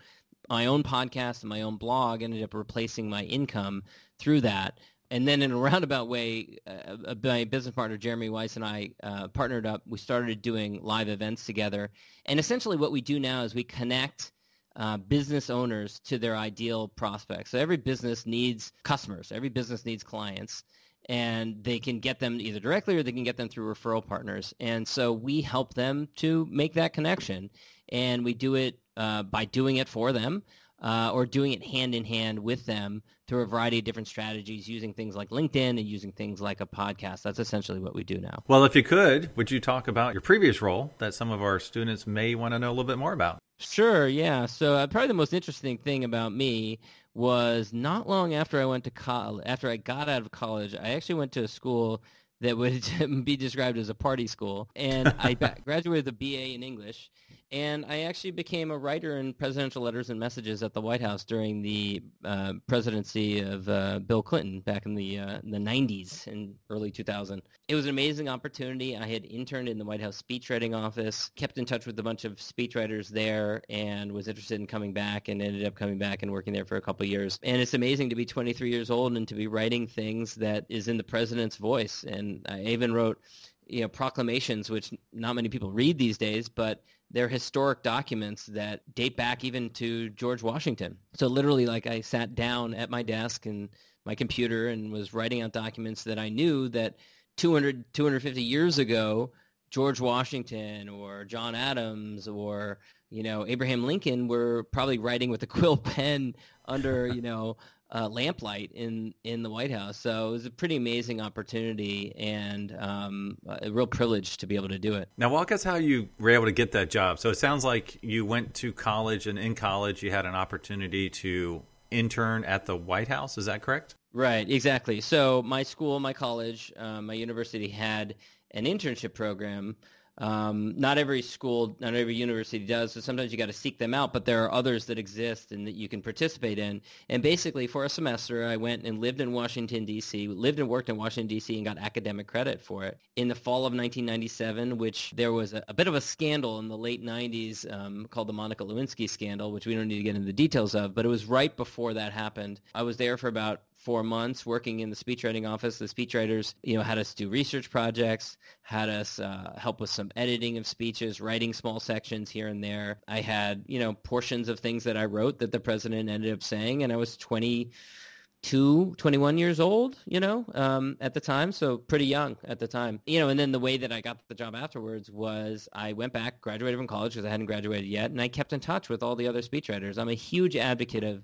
my 0.49 0.65
own 0.65 0.83
podcast 0.83 1.41
and 1.41 1.49
my 1.49 1.61
own 1.61 1.77
blog 1.77 2.23
ended 2.23 2.43
up 2.43 2.53
replacing 2.53 3.09
my 3.09 3.23
income 3.23 3.83
through 4.19 4.41
that. 4.41 4.79
And 5.09 5.25
then 5.25 5.41
in 5.41 5.51
a 5.51 5.57
roundabout 5.57 6.09
way, 6.09 6.57
uh, 6.67 7.15
my 7.23 7.45
business 7.45 7.73
partner 7.73 7.97
Jeremy 7.97 8.29
Weiss 8.29 8.55
and 8.57 8.65
I 8.65 8.91
uh, 9.01 9.29
partnered 9.29 9.65
up. 9.65 9.83
We 9.87 9.97
started 9.97 10.41
doing 10.41 10.81
live 10.83 11.07
events 11.07 11.45
together. 11.45 11.89
And 12.25 12.39
essentially 12.39 12.77
what 12.77 12.91
we 12.91 13.01
do 13.01 13.19
now 13.19 13.43
is 13.43 13.55
we 13.55 13.63
connect 13.63 14.31
uh, 14.75 14.97
business 14.97 15.49
owners 15.49 15.99
to 16.01 16.19
their 16.19 16.35
ideal 16.35 16.87
prospects. 16.89 17.51
So 17.51 17.59
every 17.59 17.77
business 17.77 18.25
needs 18.25 18.71
customers. 18.83 19.31
Every 19.31 19.49
business 19.49 19.85
needs 19.85 20.03
clients. 20.03 20.63
And 21.09 21.63
they 21.63 21.79
can 21.79 21.99
get 21.99 22.19
them 22.19 22.39
either 22.39 22.59
directly 22.59 22.97
or 22.97 23.03
they 23.03 23.13
can 23.13 23.23
get 23.23 23.37
them 23.37 23.47
through 23.47 23.73
referral 23.73 24.05
partners. 24.05 24.53
And 24.59 24.87
so 24.87 25.13
we 25.13 25.41
help 25.41 25.73
them 25.73 26.09
to 26.17 26.45
make 26.51 26.73
that 26.73 26.93
connection. 26.93 27.49
And 27.89 28.25
we 28.25 28.33
do 28.33 28.55
it 28.55 28.77
uh, 28.97 29.23
by 29.23 29.45
doing 29.45 29.77
it 29.77 29.87
for 29.87 30.11
them 30.11 30.43
uh, 30.81 31.11
or 31.13 31.25
doing 31.25 31.53
it 31.53 31.63
hand 31.63 31.95
in 31.95 32.03
hand 32.03 32.39
with 32.39 32.65
them 32.65 33.01
through 33.27 33.41
a 33.41 33.45
variety 33.45 33.79
of 33.79 33.85
different 33.85 34.07
strategies 34.07 34.67
using 34.67 34.93
things 34.93 35.15
like 35.15 35.29
LinkedIn 35.29 35.69
and 35.69 35.81
using 35.81 36.11
things 36.11 36.39
like 36.39 36.61
a 36.61 36.65
podcast. 36.65 37.23
That's 37.23 37.39
essentially 37.39 37.79
what 37.79 37.95
we 37.95 38.03
do 38.03 38.19
now. 38.19 38.43
Well, 38.47 38.63
if 38.63 38.75
you 38.75 38.83
could, 38.83 39.35
would 39.35 39.51
you 39.51 39.59
talk 39.59 39.87
about 39.87 40.13
your 40.13 40.21
previous 40.21 40.61
role 40.61 40.93
that 40.99 41.13
some 41.13 41.31
of 41.31 41.41
our 41.41 41.59
students 41.59 42.07
may 42.07 42.35
want 42.35 42.53
to 42.53 42.59
know 42.59 42.69
a 42.69 42.71
little 42.71 42.83
bit 42.85 42.97
more 42.97 43.13
about? 43.13 43.39
Sure, 43.59 44.07
yeah. 44.07 44.45
So 44.45 44.75
uh, 44.75 44.87
probably 44.87 45.07
the 45.07 45.13
most 45.15 45.33
interesting 45.33 45.77
thing 45.77 46.03
about 46.03 46.31
me 46.31 46.79
was 47.13 47.73
not 47.73 48.07
long 48.07 48.35
after 48.35 48.61
I 48.61 48.65
went 48.65 48.83
to 48.83 48.91
college, 48.91 49.43
after 49.47 49.69
I 49.69 49.77
got 49.77 50.07
out 50.07 50.21
of 50.21 50.29
college, 50.29 50.75
I 50.75 50.89
actually 50.89 51.15
went 51.15 51.31
to 51.33 51.43
a 51.43 51.47
school 51.47 52.03
that 52.41 52.55
would 52.55 52.87
be 53.25 53.35
described 53.35 53.77
as 53.77 53.89
a 53.89 53.95
party 53.95 54.27
school. 54.27 54.69
And 54.75 55.13
I 55.17 55.33
graduated 55.65 56.05
with 56.05 56.07
a 56.07 56.11
BA 56.11 56.53
in 56.53 56.63
English. 56.63 57.09
And 57.51 57.85
I 57.87 58.01
actually 58.01 58.31
became 58.31 58.71
a 58.71 58.77
writer 58.77 59.17
in 59.17 59.33
presidential 59.33 59.81
letters 59.81 60.09
and 60.09 60.19
messages 60.19 60.63
at 60.63 60.73
the 60.73 60.81
White 60.81 60.99
House 60.99 61.23
during 61.23 61.61
the 61.61 62.03
uh, 62.25 62.53
presidency 62.67 63.39
of 63.39 63.69
uh, 63.69 63.99
Bill 63.99 64.21
Clinton 64.21 64.59
back 64.59 64.85
in 64.85 64.95
the 64.95 65.19
uh, 65.19 65.39
in 65.43 65.51
the 65.51 65.57
90s 65.57 66.27
and 66.27 66.55
early 66.69 66.91
2000. 66.91 67.41
It 67.69 67.75
was 67.75 67.85
an 67.85 67.91
amazing 67.91 68.27
opportunity. 68.27 68.97
I 68.97 69.07
had 69.07 69.23
interned 69.25 69.69
in 69.69 69.77
the 69.77 69.85
White 69.85 70.01
House 70.01 70.21
speechwriting 70.21 70.75
office, 70.75 71.31
kept 71.37 71.57
in 71.57 71.63
touch 71.63 71.85
with 71.85 71.97
a 71.99 72.03
bunch 72.03 72.25
of 72.25 72.35
speechwriters 72.35 73.07
there, 73.07 73.61
and 73.69 74.11
was 74.11 74.27
interested 74.27 74.59
in 74.59 74.67
coming 74.67 74.91
back 74.91 75.29
and 75.29 75.41
ended 75.41 75.65
up 75.65 75.75
coming 75.75 75.97
back 75.97 76.23
and 76.23 76.31
working 76.31 76.51
there 76.51 76.65
for 76.65 76.75
a 76.75 76.81
couple 76.81 77.05
years. 77.05 77.39
And 77.43 77.61
it's 77.61 77.73
amazing 77.73 78.09
to 78.09 78.15
be 78.15 78.25
23 78.25 78.69
years 78.69 78.89
old 78.89 79.15
and 79.15 79.25
to 79.27 79.35
be 79.35 79.47
writing 79.47 79.87
things 79.87 80.35
that 80.35 80.65
is 80.67 80.89
in 80.89 80.97
the 80.97 81.03
president's 81.03 81.55
voice. 81.55 82.03
And 82.03 82.45
I 82.49 82.61
even 82.63 82.93
wrote 82.93 83.21
you 83.69 83.81
know 83.81 83.87
proclamations 83.87 84.69
which 84.69 84.93
not 85.13 85.35
many 85.35 85.49
people 85.49 85.71
read 85.71 85.97
these 85.97 86.17
days 86.17 86.49
but 86.49 86.83
they're 87.11 87.27
historic 87.27 87.83
documents 87.83 88.45
that 88.47 88.81
date 88.95 89.15
back 89.15 89.43
even 89.43 89.69
to 89.71 90.09
George 90.09 90.43
Washington. 90.43 90.97
So 91.13 91.27
literally 91.27 91.65
like 91.65 91.87
I 91.87 92.01
sat 92.01 92.35
down 92.35 92.73
at 92.73 92.89
my 92.89 93.01
desk 93.01 93.45
and 93.45 93.69
my 94.05 94.15
computer 94.15 94.69
and 94.69 94.91
was 94.91 95.13
writing 95.13 95.41
out 95.41 95.53
documents 95.53 96.03
that 96.03 96.19
I 96.19 96.29
knew 96.29 96.69
that 96.69 96.97
200 97.37 97.93
250 97.93 98.41
years 98.41 98.79
ago 98.79 99.31
George 99.69 99.99
Washington 99.99 100.89
or 100.89 101.23
John 101.23 101.55
Adams 101.55 102.27
or 102.27 102.79
you 103.09 103.23
know 103.23 103.45
Abraham 103.47 103.85
Lincoln 103.85 104.27
were 104.27 104.63
probably 104.71 104.97
writing 104.97 105.29
with 105.29 105.43
a 105.43 105.47
quill 105.57 105.77
pen 105.77 106.35
under 106.65 107.07
you 107.07 107.21
know 107.21 107.57
uh, 107.93 108.07
lamplight 108.07 108.71
in 108.73 109.13
in 109.23 109.43
the 109.43 109.49
White 109.49 109.71
House. 109.71 109.97
So 109.97 110.29
it 110.29 110.31
was 110.31 110.45
a 110.45 110.49
pretty 110.51 110.75
amazing 110.75 111.21
opportunity 111.21 112.13
and 112.17 112.75
um, 112.77 113.37
a 113.47 113.71
real 113.71 113.87
privilege 113.87 114.37
to 114.37 114.47
be 114.47 114.55
able 114.55 114.69
to 114.69 114.79
do 114.79 114.93
it. 114.95 115.09
Now, 115.17 115.29
walk 115.29 115.51
us 115.51 115.63
how 115.63 115.75
you 115.75 116.09
were 116.19 116.31
able 116.31 116.45
to 116.45 116.51
get 116.51 116.71
that 116.73 116.89
job. 116.89 117.19
So 117.19 117.29
it 117.29 117.37
sounds 117.37 117.63
like 117.63 117.97
you 118.03 118.25
went 118.25 118.53
to 118.55 118.73
college, 118.73 119.27
and 119.27 119.39
in 119.39 119.55
college, 119.55 120.03
you 120.03 120.11
had 120.11 120.25
an 120.25 120.35
opportunity 120.35 121.09
to 121.09 121.61
intern 121.91 122.43
at 122.43 122.65
the 122.65 122.75
White 122.75 123.07
House. 123.07 123.37
Is 123.37 123.45
that 123.45 123.61
correct? 123.61 123.95
Right, 124.13 124.49
exactly. 124.49 124.99
So 124.99 125.41
my 125.43 125.63
school, 125.63 125.99
my 125.99 126.13
college, 126.13 126.73
uh, 126.75 127.01
my 127.01 127.13
university 127.13 127.67
had 127.67 128.15
an 128.51 128.65
internship 128.65 129.13
program. 129.13 129.75
Um, 130.17 130.73
not 130.77 130.97
every 130.97 131.21
school, 131.21 131.75
not 131.79 131.93
every 131.93 132.15
university 132.15 132.65
does, 132.65 132.93
so 132.93 133.01
sometimes 133.01 133.31
you 133.31 133.37
got 133.37 133.47
to 133.47 133.53
seek 133.53 133.77
them 133.77 133.93
out, 133.93 134.13
but 134.13 134.25
there 134.25 134.43
are 134.43 134.51
others 134.51 134.85
that 134.85 134.97
exist 134.97 135.51
and 135.51 135.67
that 135.67 135.75
you 135.75 135.87
can 135.87 136.01
participate 136.01 136.57
in. 136.57 136.81
And 137.09 137.21
basically, 137.21 137.67
for 137.67 137.85
a 137.85 137.89
semester, 137.89 138.45
I 138.45 138.57
went 138.57 138.83
and 138.83 138.99
lived 138.99 139.21
in 139.21 139.31
Washington, 139.31 139.85
D.C., 139.85 140.27
lived 140.27 140.59
and 140.59 140.67
worked 140.67 140.89
in 140.89 140.97
Washington, 140.97 141.27
D.C., 141.27 141.55
and 141.55 141.65
got 141.65 141.77
academic 141.77 142.27
credit 142.27 142.61
for 142.61 142.83
it. 142.83 142.97
In 143.15 143.27
the 143.27 143.35
fall 143.35 143.59
of 143.59 143.73
1997, 143.73 144.77
which 144.77 145.11
there 145.11 145.31
was 145.31 145.53
a, 145.53 145.63
a 145.67 145.73
bit 145.73 145.87
of 145.87 145.93
a 145.93 146.01
scandal 146.01 146.59
in 146.59 146.67
the 146.67 146.77
late 146.77 147.03
90s 147.03 147.71
um, 147.71 148.07
called 148.09 148.27
the 148.27 148.33
Monica 148.33 148.63
Lewinsky 148.63 149.09
scandal, 149.09 149.51
which 149.51 149.67
we 149.67 149.75
don't 149.75 149.87
need 149.87 149.97
to 149.97 150.03
get 150.03 150.15
into 150.15 150.25
the 150.25 150.33
details 150.33 150.73
of, 150.73 150.95
but 150.95 151.05
it 151.05 151.09
was 151.09 151.25
right 151.25 151.55
before 151.55 151.93
that 151.93 152.11
happened. 152.11 152.59
I 152.73 152.83
was 152.83 152.97
there 152.97 153.17
for 153.17 153.27
about 153.27 153.61
four 153.77 154.03
months 154.03 154.45
working 154.45 154.79
in 154.79 154.89
the 154.89 154.95
speechwriting 154.95 155.47
office. 155.47 155.77
The 155.77 155.85
speechwriters, 155.85 156.55
you 156.63 156.75
know, 156.75 156.83
had 156.83 156.97
us 156.97 157.13
do 157.13 157.29
research 157.29 157.69
projects, 157.69 158.37
had 158.63 158.89
us 158.89 159.19
uh, 159.19 159.53
help 159.57 159.79
with 159.79 159.89
some 159.89 160.11
editing 160.15 160.57
of 160.57 160.65
speeches, 160.65 161.21
writing 161.21 161.53
small 161.53 161.79
sections 161.79 162.29
here 162.29 162.47
and 162.47 162.63
there. 162.63 162.99
I 163.07 163.21
had, 163.21 163.63
you 163.67 163.79
know, 163.79 163.93
portions 163.93 164.49
of 164.49 164.59
things 164.59 164.83
that 164.85 164.97
I 164.97 165.05
wrote 165.05 165.39
that 165.39 165.51
the 165.51 165.59
president 165.59 166.09
ended 166.09 166.33
up 166.33 166.41
saying, 166.41 166.83
and 166.83 166.91
I 166.91 166.95
was 166.95 167.17
22, 167.17 168.95
21 168.97 169.37
years 169.37 169.59
old, 169.59 169.97
you 170.05 170.19
know, 170.19 170.43
um, 170.55 170.97
at 170.99 171.13
the 171.13 171.21
time, 171.21 171.51
so 171.51 171.77
pretty 171.77 172.07
young 172.07 172.35
at 172.45 172.57
the 172.57 172.67
time. 172.67 172.99
You 173.05 173.19
know, 173.19 173.29
and 173.29 173.39
then 173.39 173.51
the 173.51 173.59
way 173.59 173.77
that 173.77 173.91
I 173.91 174.01
got 174.01 174.27
the 174.27 174.35
job 174.35 174.55
afterwards 174.55 175.11
was 175.11 175.69
I 175.71 175.93
went 175.93 176.13
back, 176.13 176.41
graduated 176.41 176.79
from 176.79 176.87
college 176.87 177.13
because 177.13 177.25
I 177.25 177.29
hadn't 177.29 177.45
graduated 177.45 177.85
yet, 177.85 178.09
and 178.09 178.19
I 178.19 178.27
kept 178.27 178.53
in 178.53 178.59
touch 178.59 178.89
with 178.89 179.03
all 179.03 179.15
the 179.15 179.27
other 179.27 179.41
speechwriters. 179.41 179.99
I'm 179.99 180.09
a 180.09 180.15
huge 180.15 180.55
advocate 180.55 181.03
of 181.03 181.23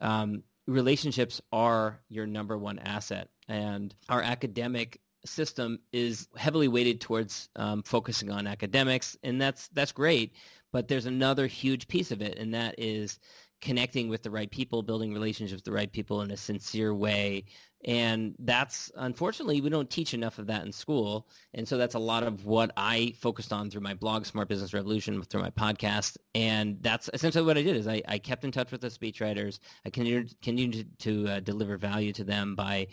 um, 0.00 0.42
relationships 0.66 1.40
are 1.52 2.00
your 2.08 2.26
number 2.26 2.56
one 2.56 2.78
asset. 2.78 3.28
And 3.48 3.94
our 4.08 4.22
academic 4.22 5.00
system 5.26 5.78
is 5.92 6.28
heavily 6.36 6.68
weighted 6.68 7.00
towards 7.00 7.48
um, 7.56 7.82
focusing 7.82 8.30
on 8.30 8.46
academics, 8.46 9.16
and 9.22 9.40
that's 9.40 9.68
that's 9.68 9.92
great. 9.92 10.34
But 10.72 10.88
there's 10.88 11.06
another 11.06 11.46
huge 11.46 11.88
piece 11.88 12.10
of 12.10 12.20
it, 12.20 12.38
and 12.38 12.54
that 12.54 12.74
is 12.78 13.18
connecting 13.64 14.08
with 14.08 14.22
the 14.22 14.30
right 14.30 14.50
people, 14.50 14.82
building 14.82 15.12
relationships 15.12 15.60
with 15.60 15.64
the 15.64 15.72
right 15.72 15.90
people 15.90 16.20
in 16.20 16.30
a 16.30 16.36
sincere 16.36 16.94
way. 16.94 17.44
And 17.86 18.34
that's 18.38 18.92
unfortunately 18.94 19.60
we 19.62 19.70
don't 19.70 19.90
teach 19.90 20.14
enough 20.14 20.38
of 20.38 20.46
that 20.46 20.64
in 20.64 20.72
school. 20.72 21.26
And 21.54 21.66
so 21.66 21.78
that's 21.78 21.94
a 21.94 21.98
lot 21.98 22.22
of 22.22 22.44
what 22.44 22.72
I 22.76 23.14
focused 23.18 23.52
on 23.52 23.70
through 23.70 23.80
my 23.80 23.94
blog, 23.94 24.26
Smart 24.26 24.48
Business 24.48 24.74
Revolution, 24.74 25.20
through 25.22 25.42
my 25.42 25.50
podcast. 25.50 26.18
And 26.34 26.76
that's 26.82 27.08
essentially 27.12 27.44
what 27.44 27.58
I 27.58 27.62
did 27.62 27.76
is 27.76 27.88
I, 27.88 28.02
I 28.06 28.18
kept 28.18 28.44
in 28.44 28.52
touch 28.52 28.70
with 28.70 28.82
the 28.82 28.88
speechwriters. 28.88 29.58
I 29.86 29.90
continued, 29.90 30.34
continued 30.42 30.86
to, 31.00 31.28
uh, 31.28 31.40
deliver 31.40 31.78
value 31.78 32.12
to 32.12 32.24
them 32.24 32.54
by 32.54 32.88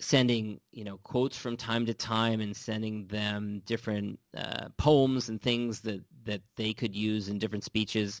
sending 0.00 0.60
you 0.72 0.82
know 0.82 0.98
quotes 1.04 1.36
from 1.36 1.56
time 1.56 1.86
to 1.86 1.94
time 1.94 2.40
and 2.40 2.56
sending 2.56 3.06
them 3.06 3.62
different 3.64 4.18
uh, 4.36 4.66
poems 4.76 5.28
and 5.28 5.40
things 5.40 5.80
that 5.80 6.00
that 6.24 6.42
they 6.56 6.72
could 6.72 6.96
use 6.96 7.28
in 7.28 7.38
different 7.38 7.62
speeches 7.62 8.20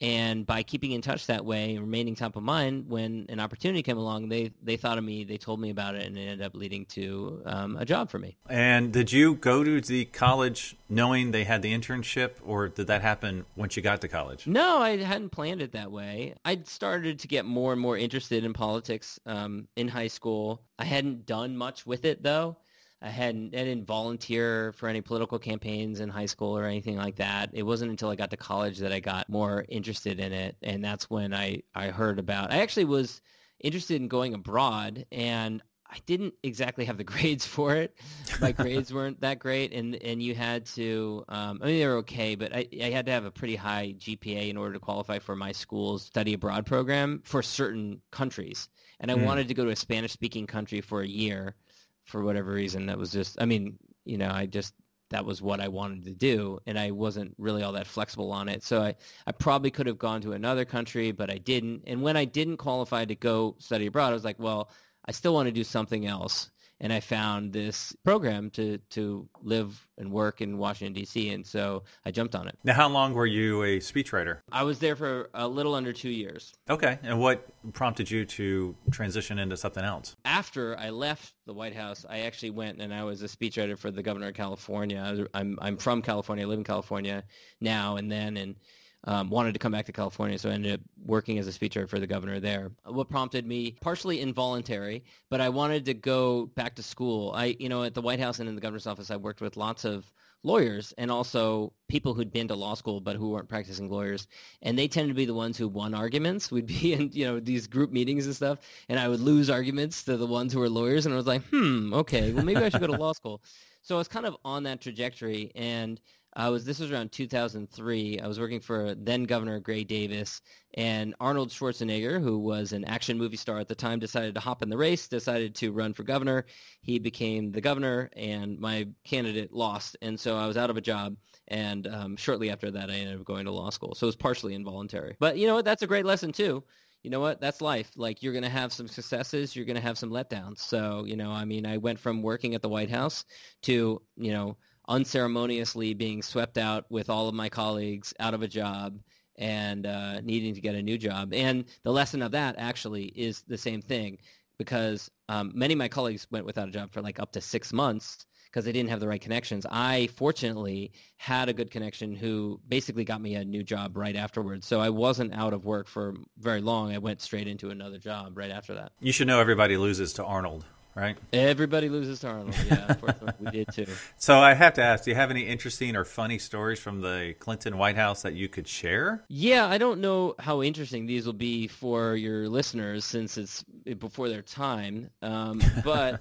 and 0.00 0.46
by 0.46 0.62
keeping 0.62 0.92
in 0.92 1.00
touch 1.00 1.26
that 1.26 1.44
way 1.44 1.78
remaining 1.78 2.14
top 2.14 2.36
of 2.36 2.42
mind 2.42 2.88
when 2.88 3.26
an 3.28 3.40
opportunity 3.40 3.82
came 3.82 3.98
along 3.98 4.28
they 4.28 4.50
they 4.62 4.76
thought 4.76 4.98
of 4.98 5.04
me 5.04 5.24
they 5.24 5.36
told 5.36 5.60
me 5.60 5.70
about 5.70 5.94
it 5.94 6.06
and 6.06 6.16
it 6.18 6.22
ended 6.22 6.42
up 6.42 6.54
leading 6.54 6.84
to 6.86 7.42
um, 7.46 7.76
a 7.76 7.84
job 7.84 8.10
for 8.10 8.18
me 8.18 8.36
And 8.48 8.92
did 8.92 9.12
you 9.12 9.34
go 9.36 9.64
to 9.64 9.80
the 9.80 10.04
college 10.06 10.76
knowing 10.88 11.30
they 11.30 11.44
had 11.44 11.62
the 11.62 11.72
internship, 11.72 12.32
or 12.44 12.68
did 12.68 12.86
that 12.86 13.02
happen 13.02 13.44
once 13.56 13.76
you 13.76 13.82
got 13.82 14.00
to 14.02 14.08
college? 14.08 14.46
No, 14.46 14.78
I 14.78 14.96
hadn't 14.96 15.30
planned 15.30 15.62
it 15.62 15.72
that 15.72 15.90
way. 15.90 16.34
I'd 16.44 16.68
started 16.68 17.18
to 17.20 17.28
get 17.28 17.44
more 17.44 17.72
and 17.72 17.80
more 17.80 17.96
interested 17.96 18.44
in 18.44 18.52
politics 18.52 19.18
um, 19.26 19.68
in 19.76 19.88
high 19.88 20.08
school. 20.08 20.62
I 20.78 20.84
hadn't 20.84 21.26
done 21.26 21.56
much 21.56 21.86
with 21.86 22.04
it 22.04 22.22
though. 22.22 22.56
I 23.02 23.08
hadn't, 23.08 23.54
I 23.54 23.64
didn't 23.64 23.86
volunteer 23.86 24.72
for 24.72 24.88
any 24.88 25.00
political 25.00 25.38
campaigns 25.38 26.00
in 26.00 26.08
high 26.08 26.26
school 26.26 26.56
or 26.56 26.64
anything 26.64 26.96
like 26.96 27.16
that. 27.16 27.50
It 27.52 27.62
wasn't 27.62 27.90
until 27.90 28.08
I 28.08 28.16
got 28.16 28.30
to 28.30 28.36
college 28.36 28.78
that 28.78 28.92
I 28.92 29.00
got 29.00 29.28
more 29.28 29.64
interested 29.68 30.20
in 30.20 30.32
it, 30.32 30.56
and 30.62 30.82
that's 30.82 31.10
when 31.10 31.34
I 31.34 31.62
I 31.74 31.88
heard 31.88 32.18
about. 32.18 32.50
I 32.50 32.62
actually 32.62 32.86
was 32.86 33.20
interested 33.60 34.00
in 34.00 34.08
going 34.08 34.34
abroad, 34.34 35.04
and 35.12 35.62
I 35.94 35.98
didn't 36.06 36.34
exactly 36.42 36.84
have 36.86 36.98
the 36.98 37.04
grades 37.12 37.46
for 37.46 37.76
it. 37.76 37.96
My 38.40 38.52
grades 38.52 38.92
weren't 38.94 39.20
that 39.20 39.38
great, 39.38 39.72
and 39.72 39.94
and 39.96 40.22
you 40.22 40.34
had 40.34 40.66
to. 40.66 41.24
Um, 41.28 41.60
I 41.62 41.66
mean, 41.66 41.78
they 41.78 41.86
were 41.86 41.98
okay, 41.98 42.34
but 42.34 42.54
I, 42.54 42.66
I 42.82 42.90
had 42.90 43.06
to 43.06 43.12
have 43.12 43.24
a 43.24 43.30
pretty 43.30 43.56
high 43.56 43.94
GPA 43.98 44.48
in 44.48 44.56
order 44.56 44.74
to 44.74 44.80
qualify 44.80 45.18
for 45.18 45.36
my 45.36 45.52
school's 45.52 46.04
study 46.04 46.34
abroad 46.34 46.66
program 46.66 47.20
for 47.24 47.42
certain 47.42 48.00
countries. 48.10 48.68
And 49.00 49.10
I 49.10 49.14
mm. 49.14 49.24
wanted 49.24 49.48
to 49.48 49.54
go 49.54 49.64
to 49.64 49.70
a 49.70 49.76
Spanish-speaking 49.76 50.46
country 50.46 50.80
for 50.80 51.02
a 51.02 51.06
year, 51.06 51.56
for 52.04 52.22
whatever 52.22 52.52
reason. 52.52 52.86
That 52.86 52.98
was 52.98 53.12
just. 53.12 53.40
I 53.40 53.46
mean, 53.46 53.78
you 54.04 54.18
know, 54.18 54.30
I 54.30 54.46
just 54.46 54.74
that 55.10 55.24
was 55.24 55.42
what 55.42 55.60
I 55.60 55.68
wanted 55.68 56.04
to 56.04 56.14
do, 56.14 56.58
and 56.66 56.78
I 56.78 56.90
wasn't 56.90 57.34
really 57.38 57.62
all 57.62 57.72
that 57.72 57.86
flexible 57.86 58.32
on 58.32 58.48
it. 58.48 58.62
So 58.62 58.82
I, 58.82 58.94
I 59.26 59.32
probably 59.32 59.70
could 59.70 59.86
have 59.86 59.98
gone 59.98 60.22
to 60.22 60.32
another 60.32 60.64
country, 60.64 61.12
but 61.12 61.30
I 61.30 61.38
didn't. 61.38 61.84
And 61.86 62.02
when 62.02 62.16
I 62.16 62.24
didn't 62.24 62.56
qualify 62.56 63.04
to 63.04 63.14
go 63.14 63.56
study 63.58 63.86
abroad, 63.86 64.10
I 64.10 64.14
was 64.14 64.24
like, 64.24 64.38
well, 64.38 64.70
I 65.06 65.12
still 65.12 65.34
want 65.34 65.46
to 65.46 65.52
do 65.52 65.64
something 65.64 66.06
else. 66.06 66.50
And 66.84 66.92
I 66.92 67.00
found 67.00 67.50
this 67.50 67.96
program 68.04 68.50
to, 68.50 68.76
to 68.90 69.26
live 69.42 69.88
and 69.96 70.12
work 70.12 70.42
in 70.42 70.58
Washington, 70.58 70.92
D.C., 70.92 71.30
and 71.30 71.46
so 71.46 71.82
I 72.04 72.10
jumped 72.10 72.34
on 72.34 72.46
it. 72.46 72.58
Now, 72.62 72.74
how 72.74 72.90
long 72.90 73.14
were 73.14 73.24
you 73.24 73.62
a 73.62 73.78
speechwriter? 73.78 74.40
I 74.52 74.64
was 74.64 74.80
there 74.80 74.94
for 74.94 75.30
a 75.32 75.48
little 75.48 75.74
under 75.74 75.94
two 75.94 76.10
years. 76.10 76.52
Okay. 76.68 76.98
And 77.02 77.18
what 77.18 77.48
prompted 77.72 78.10
you 78.10 78.26
to 78.26 78.76
transition 78.90 79.38
into 79.38 79.56
something 79.56 79.82
else? 79.82 80.14
After 80.26 80.78
I 80.78 80.90
left 80.90 81.32
the 81.46 81.54
White 81.54 81.74
House, 81.74 82.04
I 82.06 82.20
actually 82.20 82.50
went 82.50 82.82
and 82.82 82.92
I 82.92 83.02
was 83.02 83.22
a 83.22 83.28
speechwriter 83.28 83.78
for 83.78 83.90
the 83.90 84.02
governor 84.02 84.28
of 84.28 84.34
California. 84.34 85.26
I'm, 85.32 85.58
I'm 85.62 85.78
from 85.78 86.02
California, 86.02 86.44
I 86.44 86.48
live 86.48 86.58
in 86.58 86.64
California 86.64 87.24
now 87.62 87.96
and 87.96 88.12
then, 88.12 88.36
and 88.36 88.56
um, 89.06 89.30
wanted 89.30 89.52
to 89.52 89.58
come 89.58 89.72
back 89.72 89.86
to 89.86 89.92
California, 89.92 90.38
so 90.38 90.50
I 90.50 90.52
ended 90.52 90.74
up 90.74 90.80
working 91.04 91.38
as 91.38 91.46
a 91.46 91.50
speechwriter 91.50 91.88
for 91.88 91.98
the 91.98 92.06
governor 92.06 92.40
there. 92.40 92.70
What 92.84 93.08
prompted 93.08 93.46
me, 93.46 93.76
partially 93.80 94.20
involuntary, 94.20 95.04
but 95.30 95.40
I 95.40 95.48
wanted 95.48 95.84
to 95.86 95.94
go 95.94 96.46
back 96.46 96.74
to 96.76 96.82
school. 96.82 97.32
I, 97.34 97.56
you 97.58 97.68
know, 97.68 97.84
at 97.84 97.94
the 97.94 98.02
White 98.02 98.20
House 98.20 98.38
and 98.38 98.48
in 98.48 98.54
the 98.54 98.60
governor's 98.60 98.86
office, 98.86 99.10
I 99.10 99.16
worked 99.16 99.40
with 99.40 99.56
lots 99.56 99.84
of 99.84 100.10
lawyers 100.44 100.92
and 100.98 101.10
also 101.10 101.72
people 101.88 102.12
who'd 102.12 102.30
been 102.30 102.46
to 102.48 102.54
law 102.54 102.74
school 102.74 103.00
but 103.00 103.16
who 103.16 103.30
weren't 103.30 103.48
practicing 103.48 103.88
lawyers 103.88 104.28
and 104.60 104.78
they 104.78 104.86
tended 104.86 105.08
to 105.08 105.14
be 105.14 105.24
the 105.24 105.34
ones 105.34 105.56
who 105.56 105.66
won 105.66 105.94
arguments 105.94 106.52
we'd 106.52 106.66
be 106.66 106.92
in 106.92 107.10
you 107.12 107.24
know 107.24 107.40
these 107.40 107.66
group 107.66 107.90
meetings 107.90 108.26
and 108.26 108.36
stuff 108.36 108.58
and 108.90 109.00
i 109.00 109.08
would 109.08 109.20
lose 109.20 109.48
arguments 109.48 110.04
to 110.04 110.18
the 110.18 110.26
ones 110.26 110.52
who 110.52 110.60
were 110.60 110.68
lawyers 110.68 111.06
and 111.06 111.14
i 111.14 111.16
was 111.16 111.26
like 111.26 111.42
hmm 111.44 111.92
okay 111.94 112.30
well 112.32 112.44
maybe 112.44 112.62
i 112.62 112.68
should 112.68 112.80
go 112.80 112.86
to 112.86 112.92
law 112.92 113.12
school 113.14 113.42
so 113.80 113.94
i 113.94 113.98
was 113.98 114.06
kind 114.06 114.26
of 114.26 114.36
on 114.44 114.64
that 114.64 114.82
trajectory 114.82 115.50
and 115.54 115.98
I 116.36 116.48
was 116.48 116.64
this 116.64 116.80
was 116.80 116.90
around 116.90 117.12
2003. 117.12 118.20
I 118.20 118.26
was 118.26 118.40
working 118.40 118.60
for 118.60 118.94
then 118.94 119.24
Governor 119.24 119.60
Gray 119.60 119.84
Davis, 119.84 120.42
and 120.74 121.14
Arnold 121.20 121.50
Schwarzenegger, 121.50 122.20
who 122.20 122.38
was 122.38 122.72
an 122.72 122.84
action 122.84 123.16
movie 123.18 123.36
star 123.36 123.58
at 123.58 123.68
the 123.68 123.74
time, 123.74 123.98
decided 123.98 124.34
to 124.34 124.40
hop 124.40 124.62
in 124.62 124.68
the 124.68 124.76
race, 124.76 125.06
decided 125.06 125.54
to 125.56 125.72
run 125.72 125.92
for 125.94 126.02
governor. 126.02 126.46
He 126.82 126.98
became 126.98 127.52
the 127.52 127.60
governor, 127.60 128.10
and 128.16 128.58
my 128.58 128.88
candidate 129.04 129.52
lost, 129.52 129.96
and 130.02 130.18
so 130.18 130.36
I 130.36 130.46
was 130.46 130.56
out 130.56 130.70
of 130.70 130.76
a 130.76 130.80
job. 130.80 131.16
And 131.48 131.86
um, 131.86 132.16
shortly 132.16 132.50
after 132.50 132.70
that, 132.70 132.90
I 132.90 132.94
ended 132.94 133.20
up 133.20 133.26
going 133.26 133.44
to 133.44 133.50
law 133.50 133.70
school. 133.70 133.94
So 133.94 134.06
it 134.06 134.08
was 134.08 134.16
partially 134.16 134.54
involuntary. 134.54 135.14
But 135.20 135.36
you 135.36 135.46
know 135.46 135.54
what? 135.54 135.66
That's 135.66 135.82
a 135.82 135.86
great 135.86 136.06
lesson 136.06 136.32
too 136.32 136.64
you 137.04 137.10
know 137.10 137.20
what? 137.20 137.38
That's 137.38 137.60
life. 137.60 137.90
Like 137.96 138.22
you're 138.22 138.32
going 138.32 138.44
to 138.44 138.50
have 138.50 138.72
some 138.72 138.88
successes, 138.88 139.54
you're 139.54 139.66
going 139.66 139.76
to 139.76 139.82
have 139.82 139.98
some 139.98 140.10
letdowns. 140.10 140.58
So, 140.60 141.04
you 141.04 141.16
know, 141.16 141.30
I 141.30 141.44
mean, 141.44 141.66
I 141.66 141.76
went 141.76 142.00
from 142.00 142.22
working 142.22 142.54
at 142.54 142.62
the 142.62 142.68
White 142.70 142.88
House 142.88 143.26
to, 143.62 144.00
you 144.16 144.32
know, 144.32 144.56
unceremoniously 144.88 145.94
being 145.94 146.22
swept 146.22 146.58
out 146.58 146.84
with 146.90 147.10
all 147.10 147.28
of 147.28 147.34
my 147.34 147.48
colleagues 147.48 148.14
out 148.20 148.34
of 148.34 148.42
a 148.42 148.48
job 148.48 148.98
and 149.36 149.86
uh, 149.86 150.20
needing 150.20 150.54
to 150.54 150.60
get 150.60 150.74
a 150.74 150.82
new 150.82 150.98
job. 150.98 151.32
And 151.32 151.64
the 151.82 151.92
lesson 151.92 152.22
of 152.22 152.32
that 152.32 152.56
actually 152.58 153.06
is 153.06 153.42
the 153.42 153.58
same 153.58 153.82
thing 153.82 154.18
because 154.58 155.10
um, 155.28 155.52
many 155.54 155.74
of 155.74 155.78
my 155.78 155.88
colleagues 155.88 156.26
went 156.30 156.46
without 156.46 156.68
a 156.68 156.72
job 156.72 156.92
for 156.92 157.02
like 157.02 157.18
up 157.18 157.32
to 157.32 157.40
six 157.40 157.72
months 157.72 158.26
because 158.54 158.64
they 158.64 158.70
didn't 158.72 158.90
have 158.90 159.00
the 159.00 159.08
right 159.08 159.20
connections. 159.20 159.66
I 159.68 160.08
fortunately 160.14 160.92
had 161.16 161.48
a 161.48 161.52
good 161.52 161.72
connection 161.72 162.14
who 162.14 162.60
basically 162.68 163.04
got 163.04 163.20
me 163.20 163.34
a 163.34 163.44
new 163.44 163.64
job 163.64 163.96
right 163.96 164.14
afterwards. 164.14 164.64
So 164.64 164.80
I 164.80 164.90
wasn't 164.90 165.34
out 165.34 165.52
of 165.52 165.64
work 165.64 165.88
for 165.88 166.14
very 166.38 166.60
long. 166.60 166.92
I 166.92 166.98
went 166.98 167.20
straight 167.20 167.48
into 167.48 167.70
another 167.70 167.98
job 167.98 168.38
right 168.38 168.52
after 168.52 168.74
that. 168.74 168.92
You 169.00 169.10
should 169.10 169.26
know 169.26 169.40
everybody 169.40 169.76
loses 169.76 170.12
to 170.14 170.24
Arnold 170.24 170.64
right? 170.94 171.16
Everybody 171.32 171.88
loses 171.88 172.20
to 172.20 172.28
Arnold. 172.28 172.54
Yeah, 172.66 172.86
unfortunately, 172.88 173.34
we 173.40 173.50
did 173.50 173.72
too. 173.72 173.86
So 174.16 174.38
I 174.38 174.54
have 174.54 174.74
to 174.74 174.82
ask: 174.82 175.04
Do 175.04 175.10
you 175.10 175.16
have 175.16 175.30
any 175.30 175.42
interesting 175.42 175.96
or 175.96 176.04
funny 176.04 176.38
stories 176.38 176.78
from 176.78 177.00
the 177.00 177.34
Clinton 177.38 177.78
White 177.78 177.96
House 177.96 178.22
that 178.22 178.34
you 178.34 178.48
could 178.48 178.68
share? 178.68 179.24
Yeah, 179.28 179.66
I 179.66 179.78
don't 179.78 180.00
know 180.00 180.34
how 180.38 180.62
interesting 180.62 181.06
these 181.06 181.26
will 181.26 181.32
be 181.32 181.68
for 181.68 182.16
your 182.16 182.48
listeners 182.48 183.04
since 183.04 183.36
it's 183.36 183.64
before 183.98 184.28
their 184.28 184.42
time, 184.42 185.10
um, 185.22 185.62
but. 185.84 186.14
a, 186.14 186.20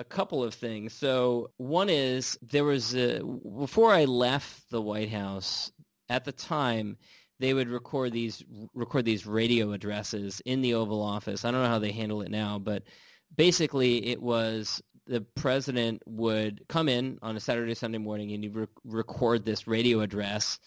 a 0.00 0.04
couple 0.04 0.42
of 0.42 0.52
things. 0.52 0.92
So 0.92 1.50
one 1.56 1.88
is 1.88 2.36
there 2.42 2.64
was 2.64 2.96
a, 2.96 3.20
before 3.22 3.92
I 3.94 4.06
left 4.06 4.68
the 4.68 4.82
White 4.82 5.08
House 5.08 5.70
at 6.08 6.24
the 6.24 6.32
time 6.32 6.96
they 7.40 7.54
would 7.54 7.68
record 7.68 8.12
these 8.12 8.42
record 8.74 9.04
these 9.04 9.26
radio 9.26 9.72
addresses 9.72 10.40
in 10.44 10.62
the 10.62 10.74
Oval 10.74 11.02
Office. 11.02 11.44
I 11.44 11.50
don't 11.50 11.62
know 11.62 11.68
how 11.68 11.78
they 11.78 11.92
handle 11.92 12.22
it 12.22 12.30
now, 12.30 12.58
but 12.58 12.84
basically 13.36 14.08
it 14.08 14.22
was 14.22 14.82
the 15.06 15.20
president 15.20 16.02
would 16.06 16.66
come 16.68 16.88
in 16.88 17.18
on 17.22 17.36
a 17.36 17.40
Saturday, 17.40 17.74
Sunday 17.74 17.98
morning, 17.98 18.32
and 18.32 18.42
he'd 18.42 18.54
re- 18.54 18.66
record 18.84 19.44
this 19.44 19.66
radio 19.66 20.00
address 20.00 20.58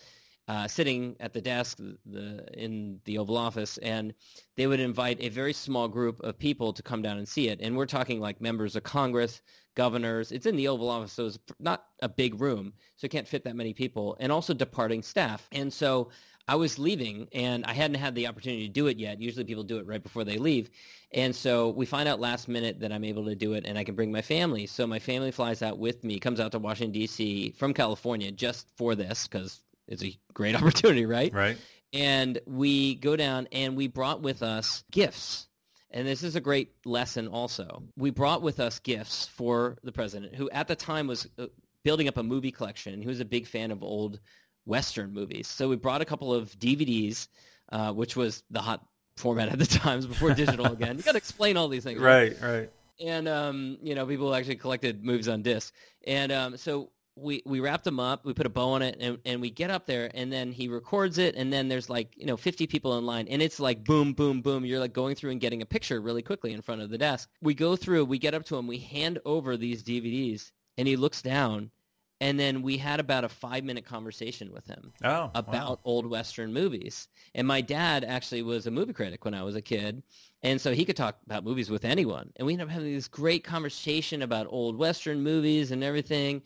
uh, 0.47 0.67
sitting 0.67 1.15
at 1.19 1.33
the 1.33 1.41
desk 1.41 1.77
the, 2.05 2.45
in 2.53 2.99
the 3.05 3.17
Oval 3.17 3.35
Office, 3.35 3.77
and 3.79 4.13
they 4.55 4.65
would 4.67 4.79
invite 4.79 5.17
a 5.19 5.29
very 5.29 5.53
small 5.53 5.87
group 5.87 6.21
of 6.21 6.39
people 6.39 6.71
to 6.71 6.81
come 6.81 7.01
down 7.01 7.17
and 7.17 7.27
see 7.27 7.49
it. 7.49 7.59
And 7.61 7.75
we're 7.75 7.85
talking 7.85 8.21
like 8.21 8.39
members 8.39 8.75
of 8.75 8.83
Congress, 8.83 9.41
governors. 9.75 10.31
It's 10.31 10.45
in 10.45 10.55
the 10.55 10.69
Oval 10.69 10.89
Office, 10.89 11.11
so 11.11 11.25
it's 11.25 11.39
not 11.59 11.85
a 12.01 12.07
big 12.07 12.39
room, 12.39 12.73
so 12.95 13.05
it 13.05 13.11
can't 13.11 13.27
fit 13.27 13.43
that 13.43 13.55
many 13.55 13.73
people, 13.73 14.15
and 14.19 14.31
also 14.31 14.53
departing 14.53 15.01
staff. 15.01 15.47
And 15.51 15.71
so 15.73 16.09
I 16.47 16.55
was 16.55 16.79
leaving 16.79 17.27
and 17.33 17.65
I 17.65 17.73
hadn't 17.73 17.97
had 17.97 18.15
the 18.15 18.27
opportunity 18.27 18.67
to 18.67 18.73
do 18.73 18.87
it 18.87 18.97
yet. 18.97 19.19
Usually 19.21 19.43
people 19.43 19.63
do 19.63 19.79
it 19.79 19.85
right 19.85 20.01
before 20.01 20.23
they 20.23 20.37
leave. 20.37 20.69
And 21.11 21.35
so 21.35 21.69
we 21.69 21.85
find 21.85 22.07
out 22.07 22.21
last 22.21 22.47
minute 22.47 22.79
that 22.79 22.91
I'm 22.93 23.03
able 23.03 23.25
to 23.25 23.35
do 23.35 23.53
it 23.53 23.65
and 23.65 23.77
I 23.77 23.83
can 23.83 23.95
bring 23.95 24.11
my 24.11 24.21
family. 24.21 24.65
So 24.65 24.87
my 24.87 24.99
family 24.99 25.31
flies 25.31 25.61
out 25.61 25.77
with 25.77 26.03
me, 26.03 26.19
comes 26.19 26.39
out 26.39 26.53
to 26.53 26.59
Washington, 26.59 26.93
D.C. 26.93 27.51
from 27.57 27.73
California 27.73 28.31
just 28.31 28.67
for 28.77 28.95
this 28.95 29.27
because 29.27 29.59
it's 29.87 30.03
a 30.03 30.17
great 30.33 30.55
opportunity, 30.61 31.05
right? 31.05 31.33
Right. 31.33 31.57
And 31.91 32.39
we 32.45 32.95
go 32.95 33.15
down 33.17 33.47
and 33.51 33.75
we 33.75 33.87
brought 33.87 34.21
with 34.21 34.41
us 34.41 34.83
gifts. 34.91 35.47
And 35.91 36.07
this 36.07 36.23
is 36.23 36.35
a 36.35 36.41
great 36.41 36.73
lesson 36.85 37.27
also. 37.27 37.83
We 37.97 38.09
brought 38.09 38.41
with 38.41 38.59
us 38.59 38.79
gifts 38.79 39.27
for 39.27 39.77
the 39.83 39.91
president, 39.91 40.35
who 40.35 40.49
at 40.49 40.67
the 40.67 40.75
time 40.75 41.07
was 41.07 41.27
uh, 41.39 41.47
building 41.83 42.07
up 42.09 42.17
a 42.17 42.23
movie 42.23 42.51
collection. 42.51 43.01
He 43.01 43.07
was 43.07 43.21
a 43.21 43.25
big 43.25 43.47
fan 43.47 43.71
of 43.71 43.83
old 43.83 44.19
Western 44.67 45.13
movies. 45.13 45.47
So 45.47 45.69
we 45.69 45.75
brought 45.75 46.01
a 46.01 46.05
couple 46.05 46.33
of 46.33 46.51
DVDs, 46.59 47.27
uh, 47.71 47.93
which 47.93 48.15
was 48.15 48.43
the 48.51 48.61
hot 48.61 48.85
format 49.15 49.49
at 49.49 49.59
the 49.59 49.65
times 49.79 50.05
before 50.05 50.33
digital 50.33 50.67
again. 50.67 50.97
You 50.97 51.03
got 51.03 51.13
to 51.13 51.17
explain 51.17 51.57
all 51.57 51.67
these 51.67 51.83
things. 51.83 51.99
Right, 51.99 52.39
right. 52.41 52.51
right. 52.51 52.71
And 52.99 53.27
um, 53.27 53.77
you 53.81 53.95
know, 53.95 54.05
people 54.05 54.33
actually 54.33 54.55
collected 54.55 55.03
movies 55.03 55.27
on 55.27 55.41
disc. 55.41 55.73
And 56.05 56.31
um, 56.31 56.57
so 56.57 56.89
we 57.17 57.41
we 57.45 57.59
wrapped 57.59 57.83
them 57.83 57.99
up. 57.99 58.25
We 58.25 58.33
put 58.33 58.45
a 58.45 58.49
bow 58.49 58.69
on 58.69 58.81
it, 58.81 58.97
and, 58.99 59.17
and 59.25 59.41
we 59.41 59.49
get 59.49 59.69
up 59.69 59.85
there, 59.85 60.09
and 60.13 60.31
then 60.31 60.51
he 60.51 60.67
records 60.67 61.17
it, 61.17 61.35
and 61.35 61.51
then 61.51 61.67
there's 61.67 61.89
like 61.89 62.13
you 62.15 62.25
know 62.25 62.37
50 62.37 62.67
people 62.67 62.97
in 62.97 63.05
line, 63.05 63.27
and 63.27 63.41
it's 63.41 63.59
like 63.59 63.83
boom, 63.83 64.13
boom, 64.13 64.41
boom. 64.41 64.65
You're 64.65 64.79
like 64.79 64.93
going 64.93 65.15
through 65.15 65.31
and 65.31 65.41
getting 65.41 65.61
a 65.61 65.65
picture 65.65 65.99
really 65.99 66.21
quickly 66.21 66.53
in 66.53 66.61
front 66.61 66.81
of 66.81 66.89
the 66.89 66.97
desk. 66.97 67.29
We 67.41 67.53
go 67.53 67.75
through, 67.75 68.05
we 68.05 68.19
get 68.19 68.33
up 68.33 68.45
to 68.45 68.57
him, 68.57 68.67
we 68.67 68.77
hand 68.77 69.19
over 69.25 69.57
these 69.57 69.83
DVDs, 69.83 70.51
and 70.77 70.87
he 70.87 70.95
looks 70.95 71.21
down, 71.21 71.71
and 72.19 72.39
then 72.39 72.61
we 72.61 72.77
had 72.77 72.99
about 72.99 73.23
a 73.23 73.29
five 73.29 73.63
minute 73.63 73.85
conversation 73.85 74.51
with 74.51 74.65
him 74.65 74.91
oh, 75.03 75.29
about 75.35 75.69
wow. 75.69 75.79
old 75.83 76.09
western 76.09 76.51
movies. 76.51 77.07
And 77.35 77.47
my 77.47 77.61
dad 77.61 78.03
actually 78.03 78.41
was 78.41 78.65
a 78.65 78.71
movie 78.71 78.93
critic 78.93 79.23
when 79.23 79.33
i 79.33 79.43
was 79.43 79.55
a 79.55 79.61
kid. 79.61 80.01
And 80.43 80.59
so 80.59 80.73
he 80.73 80.85
could 80.85 80.95
talk 80.95 81.17
about 81.25 81.43
movies 81.43 81.69
with 81.69 81.85
anyone. 81.85 82.31
And 82.35 82.45
we 82.45 82.53
ended 82.53 82.67
up 82.67 82.73
having 82.73 82.93
this 82.93 83.07
great 83.07 83.43
conversation 83.43 84.21
about 84.21 84.47
old 84.49 84.77
western 84.77 85.21
movies 85.21 85.71
and 85.71 85.83
everything. 85.83 86.41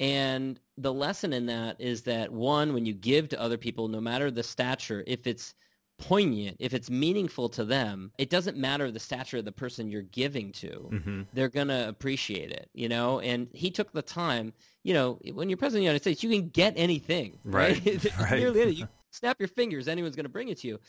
And 0.00 0.60
the 0.76 0.92
lesson 0.92 1.32
in 1.32 1.46
that 1.46 1.80
is 1.80 2.02
that 2.02 2.30
one 2.30 2.74
when 2.74 2.84
you 2.84 2.94
give 2.94 3.28
to 3.30 3.40
other 3.40 3.56
people 3.56 3.88
no 3.88 4.00
matter 4.00 4.30
the 4.30 4.42
stature 4.42 5.04
if 5.06 5.26
it's 5.26 5.54
poignant, 5.98 6.56
if 6.60 6.74
it's 6.74 6.90
meaningful 6.90 7.48
to 7.50 7.64
them, 7.64 8.10
it 8.18 8.30
doesn't 8.30 8.56
matter 8.56 8.90
the 8.90 9.00
stature 9.00 9.38
of 9.38 9.44
the 9.44 9.52
person 9.52 9.90
you're 9.90 10.02
giving 10.02 10.52
to. 10.52 10.88
Mm-hmm. 10.92 11.22
They're 11.32 11.48
going 11.48 11.68
to 11.68 11.88
appreciate 11.88 12.50
it, 12.50 12.68
you 12.74 12.88
know? 12.88 13.20
And 13.20 13.48
he 13.52 13.70
took 13.70 13.92
the 13.92 14.02
time, 14.02 14.52
you 14.82 14.94
know, 14.94 15.18
when 15.32 15.48
you're 15.48 15.56
president 15.56 15.80
of 15.80 15.82
the 15.82 15.84
United 15.84 16.02
States, 16.02 16.22
you 16.22 16.30
can 16.30 16.48
get 16.48 16.74
anything, 16.76 17.38
right? 17.44 17.80
right? 17.84 18.20
right. 18.30 18.40
you 18.76 18.88
snap 19.10 19.38
your 19.38 19.48
fingers, 19.48 19.88
anyone's 19.88 20.16
going 20.16 20.24
to 20.24 20.30
bring 20.30 20.48
it 20.48 20.58
to 20.58 20.68
you. 20.68 20.80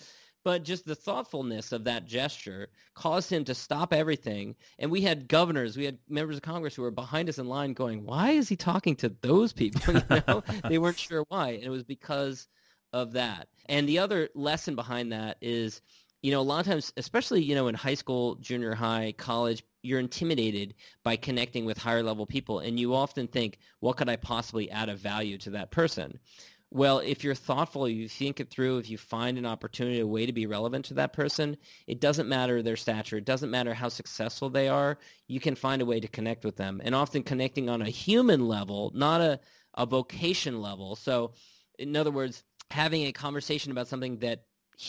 But 0.44 0.64
just 0.64 0.86
the 0.86 0.94
thoughtfulness 0.94 1.72
of 1.72 1.86
that 1.86 2.06
gesture 2.06 2.70
caused 2.94 3.32
him 3.32 3.46
to 3.46 3.56
stop 3.56 3.92
everything. 3.92 4.56
And 4.78 4.92
we 4.92 5.02
had 5.02 5.28
governors, 5.28 5.76
we 5.76 5.86
had 5.86 5.98
members 6.08 6.36
of 6.36 6.44
Congress 6.44 6.76
who 6.76 6.84
were 6.84 6.92
behind 6.92 7.30
us 7.30 7.40
in 7.40 7.48
line 7.48 7.74
going, 7.74 8.06
why 8.06 8.32
is 8.32 8.48
he 8.48 8.56
talking 8.56 8.96
to 8.98 9.10
those 9.22 9.54
people? 9.54 9.96
You 9.96 10.22
know? 10.28 10.44
they 10.70 10.78
weren't 10.78 11.00
sure 11.00 11.26
why. 11.30 11.50
And 11.50 11.64
it 11.64 11.72
was 11.72 11.84
because 11.84 12.48
of 12.96 13.12
that. 13.12 13.50
And 13.68 13.88
the 13.88 14.00
other 14.00 14.30
lesson 14.34 14.76
behind 14.76 15.12
that 15.12 15.38
is, 15.42 15.82
you 16.24 16.32
know, 16.32 16.40
a 16.40 16.42
lot 16.42 16.62
of 16.62 16.66
times, 16.66 16.94
especially, 16.96 17.44
you 17.44 17.54
know, 17.54 17.68
in 17.68 17.76
high 17.76 17.94
school, 17.94 18.36
junior 18.36 18.74
high, 18.74 19.14
college, 19.18 19.64
you're 19.84 20.00
intimidated 20.00 20.74
by 21.04 21.18
connecting 21.18 21.66
with 21.66 21.78
higher 21.78 22.02
level 22.02 22.26
people 22.26 22.60
and 22.60 22.80
you 22.80 22.96
often 22.96 23.28
think 23.28 23.60
what 23.82 23.98
could 23.98 24.10
i 24.10 24.16
possibly 24.16 24.72
add 24.72 24.90
of 24.90 24.98
value 24.98 25.38
to 25.38 25.52
that 25.52 25.72
person? 25.72 26.18
Well 26.72 27.00
if 27.00 27.24
you're 27.24 27.36
thoughtful 27.36 27.88
you 27.88 28.10
think 28.10 28.40
it 28.40 28.50
through 28.50 28.80
if 28.80 28.90
you 28.90 28.98
find 28.98 29.38
an 29.38 29.46
opportunity 29.46 30.00
a 30.00 30.08
way 30.08 30.26
to 30.26 30.34
be 30.34 30.48
relevant 30.48 30.86
to 30.86 30.96
that 30.96 31.14
person 31.14 31.56
it 31.86 32.02
doesn't 32.02 32.28
matter 32.28 32.64
their 32.64 32.76
stature 32.76 33.18
it 33.18 33.26
doesn't 33.26 33.52
matter 33.52 33.74
how 33.76 33.90
successful 33.90 34.50
they 34.50 34.68
are 34.68 34.98
you 35.28 35.40
can 35.40 35.54
find 35.56 35.82
a 35.82 35.86
way 35.86 36.00
to 36.00 36.08
connect 36.08 36.44
with 36.44 36.56
them. 36.56 36.82
And 36.84 36.96
often 36.96 37.22
connecting 37.22 37.70
on 37.70 37.84
a 37.84 37.90
human 37.90 38.48
level 38.48 38.92
not 38.96 39.22
a, 39.22 39.40
a 39.76 39.86
vocation 39.86 40.62
level. 40.62 40.96
So 40.96 41.34
in 41.78 41.96
other 41.96 42.12
words 42.12 42.44
having 42.72 43.04
a 43.04 43.12
conversation 43.12 43.72
about 43.72 43.88
something 43.88 44.18
that 44.20 44.44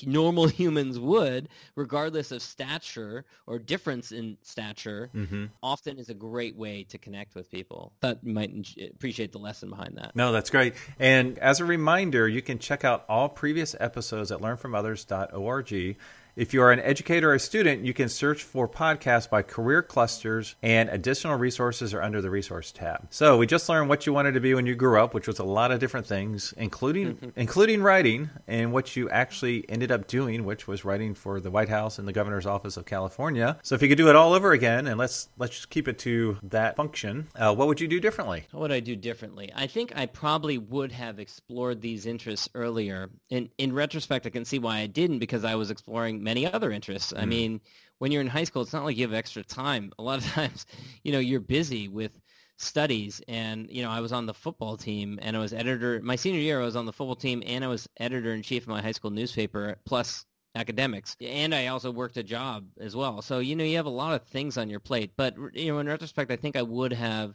normal 0.05 0.49
humans 0.49 0.99
would, 0.99 1.49
regardless 1.75 2.33
of 2.33 2.43
stature 2.43 3.25
or 3.47 3.59
difference 3.59 4.13
in 4.13 4.37
stature, 4.43 5.11
mm-hmm. 5.15 5.47
often 5.63 5.99
is 5.99 6.09
a 6.09 6.15
great 6.15 6.57
way 6.57 6.85
to 6.85 6.99
connect 6.99 7.35
with 7.35 7.51
people. 7.51 7.93
That 8.01 8.19
you 8.23 8.33
might 8.33 8.53
appreciate 8.95 9.33
the 9.33 9.39
lesson 9.39 9.71
behind 9.71 9.97
that. 9.97 10.15
No, 10.15 10.33
that's 10.33 10.51
great. 10.51 10.75
And 10.99 11.39
as 11.39 11.61
a 11.61 11.65
reminder, 11.65 12.29
you 12.29 12.43
can 12.43 12.59
check 12.59 12.85
out 12.85 13.05
all 13.09 13.29
previous 13.29 13.75
episodes 13.79 14.33
at 14.33 14.41
learnfromothers.org. 14.41 15.97
If 16.37 16.53
you 16.53 16.61
are 16.61 16.71
an 16.71 16.81
educator 16.81 17.31
or 17.31 17.35
a 17.35 17.41
student, 17.41 17.83
you 17.83 17.95
can 17.95 18.11
search 18.11 18.43
for 18.43 18.69
podcasts 18.69 19.29
by 19.29 19.41
career 19.41 19.83
clusters, 19.83 20.55
and 20.63 20.91
additional 20.91 21.37
resources 21.37 21.95
are 21.95 22.03
under 22.03 22.21
the 22.21 22.29
resource 22.29 22.71
tab. 22.73 23.07
So 23.09 23.39
we 23.39 23.47
just 23.47 23.71
learned 23.71 23.89
what 23.89 24.05
you 24.05 24.13
wanted 24.13 24.33
to 24.33 24.41
be 24.41 24.53
when 24.53 24.67
you 24.67 24.75
grew 24.75 25.01
up, 25.01 25.15
which 25.15 25.27
was 25.27 25.39
a 25.39 25.45
lot 25.45 25.73
of 25.73 25.81
different 25.81 26.07
things, 26.07 26.53
including 26.59 27.33
including 27.37 27.83
writing, 27.83 28.29
and 28.47 28.71
what 28.71 28.95
you 28.95 29.09
actually 29.09 29.65
ended 29.71 29.91
up 29.91 30.09
doing, 30.09 30.45
which 30.45 30.69
was 30.69 30.85
writing 30.85 31.15
for 31.15 31.41
the 31.41 31.51
White 31.51 31.71
House 31.71 31.99
and 31.99 32.07
the 32.07 32.13
Governor's 32.13 32.45
Office 32.45 32.77
of 32.77 32.85
California. 32.85 33.57
So 33.63 33.75
if 33.75 33.81
you 33.81 33.89
could 33.89 33.97
do 33.97 34.11
it 34.11 34.17
all 34.17 34.35
over 34.35 34.53
again, 34.53 34.89
and 34.89 34.99
let's 34.99 35.31
let's 35.39 35.55
just 35.55 35.71
keep 35.71 35.89
it 35.89 35.99
to 36.01 36.37
that 36.43 36.77
function, 36.77 37.29
uh, 37.37 37.55
what 37.55 37.67
would 37.67 37.81
you 37.81 37.89
do 37.89 37.99
differently? 37.99 38.45
What 38.51 38.61
would 38.61 38.73
I 38.73 38.81
do 38.81 38.95
differently? 38.95 39.51
I 39.57 39.69
think 39.69 39.97
I 39.97 40.05
probably 40.05 40.59
would 40.59 40.93
have 40.93 41.19
explored 41.19 41.81
these 41.81 42.05
interests 42.05 42.51
earlier. 42.55 43.09
In 43.31 43.49
in 43.57 43.73
retrospect, 43.73 44.27
I 44.27 44.31
can 44.31 44.45
see 44.45 44.59
why 44.59 44.81
I 44.81 44.87
didn't 44.87 45.21
because 45.21 45.43
I 45.43 45.55
was 45.55 45.71
exploring 45.71 46.26
many 46.27 46.45
other 46.53 46.71
interests. 46.73 47.13
Mm. 47.13 47.23
I 47.23 47.25
mean, 47.25 47.61
when 47.99 48.13
you're 48.13 48.21
in 48.21 48.27
high 48.27 48.45
school, 48.45 48.63
it's 48.63 48.73
not 48.73 48.85
like 48.85 48.97
you 48.99 49.05
have 49.05 49.15
extra 49.15 49.43
time. 49.43 49.93
A 49.99 50.03
lot 50.03 50.19
of 50.19 50.27
times, 50.27 50.67
you 51.05 51.13
know, 51.13 51.19
you're 51.21 51.41
busy 51.41 51.89
with 51.89 52.21
studies 52.59 53.21
and 53.29 53.69
you 53.71 53.83
know 53.83 53.91
i 53.91 54.01
was 54.01 54.13
on 54.13 54.25
the 54.25 54.33
football 54.33 54.79
team 54.79 55.19
and 55.21 55.37
i 55.37 55.39
was 55.39 55.53
editor 55.53 56.01
my 56.03 56.17
senior 56.17 56.41
year 56.41 56.59
i 56.59 56.65
was 56.65 56.75
on 56.75 56.87
the 56.87 56.93
football 56.93 57.15
team 57.15 57.43
and 57.45 57.63
i 57.63 57.69
was 57.69 57.87
editor 57.99 58.33
in 58.33 58.41
chief 58.41 58.63
of 58.63 58.69
my 58.69 58.81
high 58.81 58.93
school 58.93 59.11
newspaper 59.11 59.77
plus 59.85 60.25
academics 60.55 61.15
and 61.21 61.55
i 61.55 61.67
also 61.67 61.91
worked 61.91 62.17
a 62.17 62.23
job 62.23 62.65
as 62.81 62.97
well 62.97 63.21
so 63.21 63.41
you 63.41 63.55
know 63.55 63.63
you 63.63 63.77
have 63.77 63.85
a 63.85 63.91
lot 63.91 64.15
of 64.15 64.23
things 64.29 64.57
on 64.57 64.71
your 64.71 64.81
plate 64.81 65.11
but 65.19 65.37
you 65.53 65.71
know 65.71 65.79
in 65.81 65.87
retrospect 65.87 66.31
i 66.31 66.37
think 66.37 66.57
i 66.57 66.63
would 66.63 66.95
have 66.95 67.35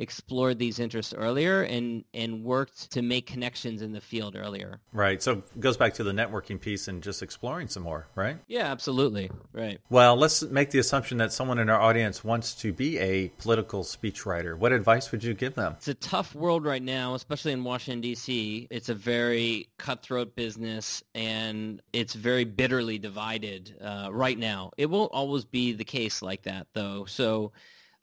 explored 0.00 0.58
these 0.58 0.80
interests 0.80 1.14
earlier 1.14 1.62
and 1.62 2.04
and 2.14 2.42
worked 2.42 2.90
to 2.92 3.02
make 3.02 3.26
connections 3.26 3.82
in 3.82 3.92
the 3.92 4.00
field 4.00 4.34
earlier. 4.34 4.80
Right. 4.92 5.22
So 5.22 5.32
it 5.32 5.60
goes 5.60 5.76
back 5.76 5.94
to 5.94 6.04
the 6.04 6.12
networking 6.12 6.60
piece 6.60 6.88
and 6.88 7.02
just 7.02 7.22
exploring 7.22 7.68
some 7.68 7.82
more, 7.82 8.06
right? 8.14 8.38
Yeah, 8.48 8.72
absolutely. 8.72 9.30
Right. 9.52 9.78
Well, 9.90 10.16
let's 10.16 10.42
make 10.42 10.70
the 10.70 10.78
assumption 10.78 11.18
that 11.18 11.32
someone 11.32 11.58
in 11.58 11.68
our 11.68 11.80
audience 11.80 12.24
wants 12.24 12.54
to 12.56 12.72
be 12.72 12.98
a 12.98 13.28
political 13.38 13.84
speechwriter. 13.84 14.56
What 14.56 14.72
advice 14.72 15.12
would 15.12 15.22
you 15.22 15.34
give 15.34 15.54
them? 15.54 15.74
It's 15.76 15.88
a 15.88 15.94
tough 15.94 16.34
world 16.34 16.64
right 16.64 16.82
now, 16.82 17.14
especially 17.14 17.52
in 17.52 17.62
Washington 17.62 18.00
D.C. 18.00 18.68
It's 18.70 18.88
a 18.88 18.94
very 18.94 19.68
cutthroat 19.78 20.34
business 20.34 21.02
and 21.14 21.82
it's 21.92 22.14
very 22.14 22.44
bitterly 22.44 22.98
divided 22.98 23.76
uh, 23.82 24.08
right 24.10 24.38
now. 24.38 24.70
It 24.78 24.86
won't 24.86 25.12
always 25.12 25.44
be 25.44 25.72
the 25.72 25.84
case 25.84 26.22
like 26.22 26.42
that 26.42 26.66
though. 26.72 27.04
So 27.04 27.52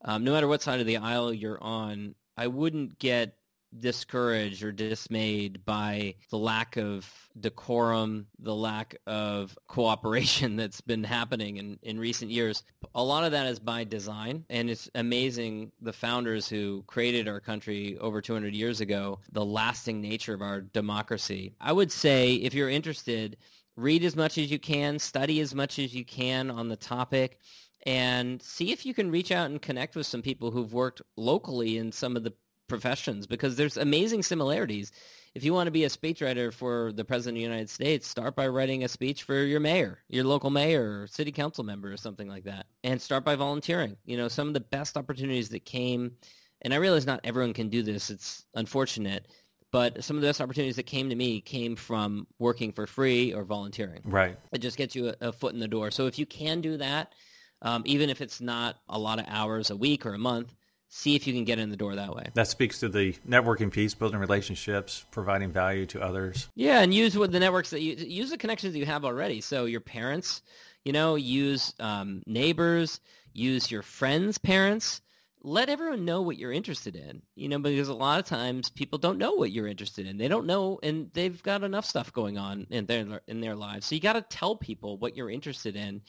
um, 0.04 0.24
no 0.24 0.32
matter 0.32 0.48
what 0.48 0.62
side 0.62 0.80
of 0.80 0.86
the 0.86 0.98
aisle 0.98 1.34
you're 1.34 1.62
on, 1.62 2.16
I 2.38 2.48
wouldn't 2.48 3.00
get 3.00 3.38
discouraged 3.80 4.64
or 4.64 4.72
dismayed 4.72 5.64
by 5.66 6.16
the 6.30 6.38
lack 6.38 6.78
of 6.78 7.12
decorum, 7.40 8.28
the 8.40 8.56
lack 8.56 8.96
of 9.06 9.58
cooperation 9.68 10.56
that's 10.56 10.82
been 10.82 11.04
happening 11.04 11.58
in, 11.58 11.78
in 11.82 12.00
recent 12.00 12.32
years. 12.32 12.64
A 12.96 13.04
lot 13.04 13.24
of 13.24 13.32
that 13.32 13.48
is 13.48 13.60
by 13.60 13.84
design, 13.84 14.46
and 14.50 14.70
it's 14.70 14.90
amazing 14.96 15.72
the 15.82 15.94
founders 15.94 16.48
who 16.48 16.84
created 16.88 17.28
our 17.28 17.40
country 17.40 17.98
over 18.00 18.22
200 18.22 18.54
years 18.54 18.82
ago, 18.82 19.20
the 19.32 19.46
lasting 19.46 20.02
nature 20.02 20.34
of 20.34 20.42
our 20.42 20.62
democracy. 20.62 21.54
I 21.60 21.74
would 21.74 21.92
say 21.92 22.36
if 22.36 22.54
you're 22.54 22.70
interested, 22.70 23.38
read 23.76 24.04
as 24.04 24.16
much 24.16 24.38
as 24.38 24.50
you 24.50 24.60
can, 24.60 24.98
study 24.98 25.40
as 25.42 25.54
much 25.54 25.78
as 25.78 25.94
you 25.94 26.06
can 26.06 26.50
on 26.50 26.68
the 26.68 26.76
topic 26.76 27.40
and 27.86 28.42
see 28.42 28.72
if 28.72 28.86
you 28.86 28.94
can 28.94 29.12
reach 29.12 29.32
out 29.32 29.50
and 29.50 29.62
connect 29.62 29.96
with 29.96 30.06
some 30.06 30.22
people 30.22 30.52
who've 30.52 30.74
worked 30.74 31.02
locally 31.16 31.78
in 31.78 31.92
some 31.92 32.18
of 32.18 32.24
the 32.24 32.34
professions 32.68 33.28
because 33.28 33.56
there's 33.56 33.78
amazing 33.78 34.24
similarities. 34.24 34.92
If 35.34 35.44
you 35.44 35.54
want 35.54 35.68
to 35.68 35.72
be 35.72 35.84
a 35.84 35.90
speechwriter 35.90 36.52
for 36.52 36.92
the 36.92 37.06
President 37.06 37.38
of 37.38 37.40
the 37.40 37.50
United 37.50 37.70
States, 37.70 38.08
start 38.08 38.36
by 38.36 38.48
writing 38.48 38.84
a 38.84 38.88
speech 38.88 39.24
for 39.24 39.44
your 39.44 39.60
mayor, 39.60 40.00
your 40.10 40.24
local 40.24 40.50
mayor 40.50 41.02
or 41.02 41.08
city 41.08 41.32
council 41.32 41.64
member 41.64 41.92
or 41.92 41.98
something 41.98 42.28
like 42.28 42.44
that. 42.46 42.66
And 42.84 43.02
start 43.02 43.24
by 43.24 43.36
volunteering. 43.36 43.98
You 44.06 44.18
know, 44.18 44.28
some 44.28 44.48
of 44.48 44.54
the 44.54 44.60
best 44.60 44.98
opportunities 44.98 45.50
that 45.50 45.66
came, 45.66 46.14
and 46.62 46.74
I 46.74 46.78
realize 46.78 47.06
not 47.06 47.22
everyone 47.24 47.54
can 47.54 47.70
do 47.70 47.84
this. 47.84 48.10
It's 48.10 48.46
unfortunate. 48.56 49.28
But 49.72 50.04
some 50.04 50.16
of 50.16 50.22
the 50.22 50.30
best 50.30 50.40
opportunities 50.40 50.78
that 50.78 50.86
came 50.86 51.10
to 51.10 51.16
me 51.16 51.42
came 51.42 51.76
from 51.76 52.26
working 52.40 52.72
for 52.72 52.88
free 52.88 53.34
or 53.34 53.44
volunteering. 53.44 54.02
Right. 54.06 54.38
It 54.54 54.60
just 54.60 54.78
gets 54.78 54.96
you 54.96 55.10
a, 55.10 55.28
a 55.28 55.32
foot 55.32 55.54
in 55.54 55.60
the 55.60 55.68
door. 55.68 55.92
So 55.92 56.08
if 56.08 56.18
you 56.18 56.26
can 56.26 56.62
do 56.62 56.78
that, 56.78 57.14
um, 57.62 57.84
even 57.86 58.10
if 58.10 58.22
it's 58.22 58.42
not 58.42 58.78
a 58.90 59.00
lot 59.00 59.20
of 59.20 59.26
hours 59.28 59.70
a 59.70 59.76
week 59.76 60.06
or 60.06 60.14
a 60.14 60.20
month, 60.20 60.54
see 60.90 61.16
if 61.16 61.28
you 61.28 61.34
can 61.34 61.44
get 61.44 61.60
in 61.60 61.70
the 61.70 61.78
door 61.78 61.96
that 61.96 62.16
way. 62.16 62.30
That 62.34 62.48
speaks 62.48 62.80
to 62.80 62.90
the 62.90 63.14
networking 63.28 63.72
piece, 63.72 63.94
building 63.94 64.20
relationships, 64.20 65.06
providing 65.12 65.52
value 65.52 65.86
to 65.88 66.02
others. 66.02 66.50
Yeah, 66.56 66.82
and 66.82 66.94
use 66.94 67.18
what 67.18 67.32
the 67.32 67.40
networks 67.40 67.70
that 67.72 67.82
you 67.82 67.96
use 67.96 68.30
the 68.30 68.38
connections 68.38 68.74
that 68.74 68.80
you 68.80 68.86
have 68.86 69.06
already. 69.06 69.42
So 69.42 69.66
your 69.66 69.82
parents, 69.82 70.42
you 70.86 70.94
know, 70.94 71.16
use 71.16 71.74
um, 71.80 72.24
neighbors, 72.26 73.00
use 73.34 73.72
your 73.72 73.82
friends' 73.82 74.38
parents. 74.38 75.02
Let 75.44 75.70
everyone 75.70 76.04
know 76.04 76.24
what 76.24 76.38
you're 76.38 76.52
interested 76.52 76.96
in, 76.96 77.22
you 77.36 77.48
know, 77.48 77.60
because 77.60 77.90
a 77.90 77.94
lot 77.94 78.20
of 78.20 78.26
times 78.26 78.70
people 78.70 78.98
don't 78.98 79.20
know 79.20 79.34
what 79.34 79.52
you're 79.52 79.68
interested 79.68 80.06
in. 80.06 80.18
They 80.18 80.28
don't 80.28 80.48
know, 80.48 80.80
and 80.84 81.10
they've 81.14 81.42
got 81.44 81.64
enough 81.64 81.86
stuff 81.86 82.12
going 82.12 82.38
on 82.38 82.66
in 82.70 82.86
their 82.86 83.22
in 83.28 83.40
their 83.40 83.56
lives. 83.56 83.86
So 83.86 83.96
you 83.96 84.02
got 84.02 84.14
to 84.14 84.22
tell 84.22 84.56
people 84.56 84.98
what 84.98 85.16
you're 85.16 85.30
interested 85.30 85.76
in 85.76 86.02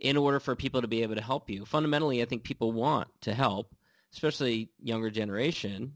in 0.00 0.16
order 0.16 0.40
for 0.40 0.54
people 0.54 0.80
to 0.82 0.88
be 0.88 1.02
able 1.02 1.16
to 1.16 1.22
help 1.22 1.50
you. 1.50 1.64
Fundamentally, 1.64 2.22
I 2.22 2.24
think 2.24 2.44
people 2.44 2.72
want 2.72 3.08
to 3.22 3.34
help, 3.34 3.74
especially 4.12 4.70
younger 4.82 5.10
generation. 5.10 5.94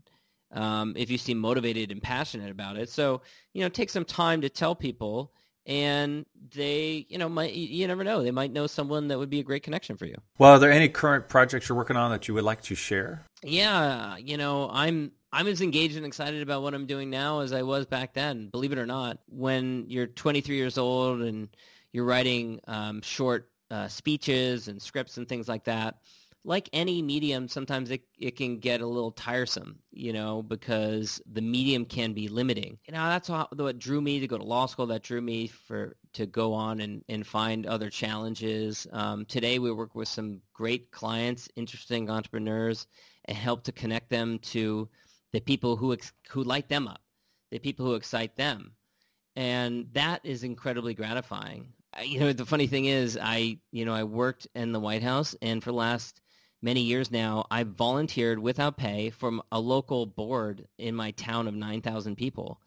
Um, 0.50 0.94
if 0.96 1.10
you 1.10 1.18
seem 1.18 1.38
motivated 1.38 1.90
and 1.92 2.02
passionate 2.02 2.50
about 2.50 2.76
it, 2.76 2.88
so 2.90 3.22
you 3.54 3.62
know, 3.62 3.68
take 3.68 3.90
some 3.90 4.04
time 4.04 4.42
to 4.42 4.50
tell 4.50 4.74
people, 4.74 5.32
and 5.64 6.26
they, 6.54 7.06
you 7.08 7.16
know, 7.16 7.28
might 7.28 7.54
you 7.54 7.86
never 7.86 8.04
know, 8.04 8.22
they 8.22 8.32
might 8.32 8.52
know 8.52 8.66
someone 8.66 9.08
that 9.08 9.18
would 9.18 9.30
be 9.30 9.40
a 9.40 9.44
great 9.44 9.62
connection 9.62 9.96
for 9.96 10.04
you. 10.04 10.16
Well, 10.38 10.52
are 10.52 10.58
there 10.58 10.72
any 10.72 10.88
current 10.88 11.28
projects 11.28 11.68
you're 11.68 11.78
working 11.78 11.96
on 11.96 12.10
that 12.10 12.28
you 12.28 12.34
would 12.34 12.44
like 12.44 12.62
to 12.62 12.74
share? 12.74 13.24
Yeah, 13.42 14.16
you 14.18 14.36
know, 14.36 14.68
I'm 14.70 15.12
I'm 15.32 15.46
as 15.46 15.62
engaged 15.62 15.96
and 15.96 16.04
excited 16.04 16.42
about 16.42 16.62
what 16.62 16.74
I'm 16.74 16.86
doing 16.86 17.08
now 17.08 17.40
as 17.40 17.52
I 17.54 17.62
was 17.62 17.86
back 17.86 18.12
then. 18.12 18.48
Believe 18.48 18.72
it 18.72 18.78
or 18.78 18.86
not, 18.86 19.18
when 19.28 19.86
you're 19.88 20.06
23 20.06 20.56
years 20.56 20.76
old 20.76 21.22
and 21.22 21.48
you're 21.92 22.04
writing 22.04 22.60
um, 22.66 23.00
short 23.00 23.48
uh, 23.72 23.88
speeches 23.88 24.68
and 24.68 24.80
scripts 24.80 25.16
and 25.16 25.26
things 25.26 25.48
like 25.48 25.64
that, 25.64 25.96
like 26.44 26.68
any 26.72 27.00
medium, 27.00 27.48
sometimes 27.48 27.90
it, 27.90 28.02
it 28.18 28.36
can 28.36 28.58
get 28.58 28.80
a 28.80 28.86
little 28.86 29.12
tiresome, 29.12 29.78
you 29.92 30.12
know, 30.12 30.42
because 30.42 31.22
the 31.32 31.40
medium 31.40 31.84
can 31.84 32.12
be 32.12 32.28
limiting. 32.28 32.76
You 32.86 32.92
know, 32.92 33.06
that's 33.06 33.28
what 33.28 33.78
drew 33.78 34.00
me 34.00 34.20
to 34.20 34.26
go 34.26 34.36
to 34.36 34.44
law 34.44 34.66
school. 34.66 34.86
That 34.86 35.02
drew 35.02 35.22
me 35.22 35.46
for 35.46 35.96
to 36.14 36.26
go 36.26 36.52
on 36.52 36.80
and, 36.80 37.02
and 37.08 37.26
find 37.26 37.64
other 37.64 37.88
challenges. 37.88 38.86
Um, 38.92 39.24
today, 39.24 39.58
we 39.58 39.72
work 39.72 39.94
with 39.94 40.08
some 40.08 40.40
great 40.52 40.90
clients, 40.90 41.48
interesting 41.56 42.10
entrepreneurs, 42.10 42.88
and 43.26 43.36
help 43.36 43.62
to 43.64 43.72
connect 43.72 44.10
them 44.10 44.38
to 44.40 44.88
the 45.32 45.40
people 45.40 45.76
who 45.76 45.92
ex- 45.92 46.12
who 46.28 46.42
light 46.42 46.68
them 46.68 46.88
up, 46.88 47.00
the 47.52 47.58
people 47.60 47.86
who 47.86 47.94
excite 47.94 48.36
them, 48.36 48.72
and 49.36 49.86
that 49.92 50.20
is 50.24 50.42
incredibly 50.42 50.92
gratifying 50.92 51.68
you 52.04 52.20
know, 52.20 52.32
the 52.32 52.46
funny 52.46 52.66
thing 52.66 52.86
is, 52.86 53.18
I, 53.20 53.58
you 53.70 53.84
know, 53.84 53.94
I 53.94 54.04
worked 54.04 54.46
in 54.54 54.72
the 54.72 54.80
White 54.80 55.02
House, 55.02 55.34
and 55.42 55.62
for 55.62 55.70
the 55.70 55.76
last 55.76 56.20
many 56.62 56.80
years 56.80 57.10
now, 57.10 57.46
I 57.50 57.64
volunteered 57.64 58.38
without 58.38 58.76
pay 58.76 59.10
from 59.10 59.42
a 59.50 59.60
local 59.60 60.06
board 60.06 60.66
in 60.78 60.94
my 60.94 61.10
town 61.12 61.48
of 61.48 61.54
9,000 61.54 62.16
people. 62.16 62.60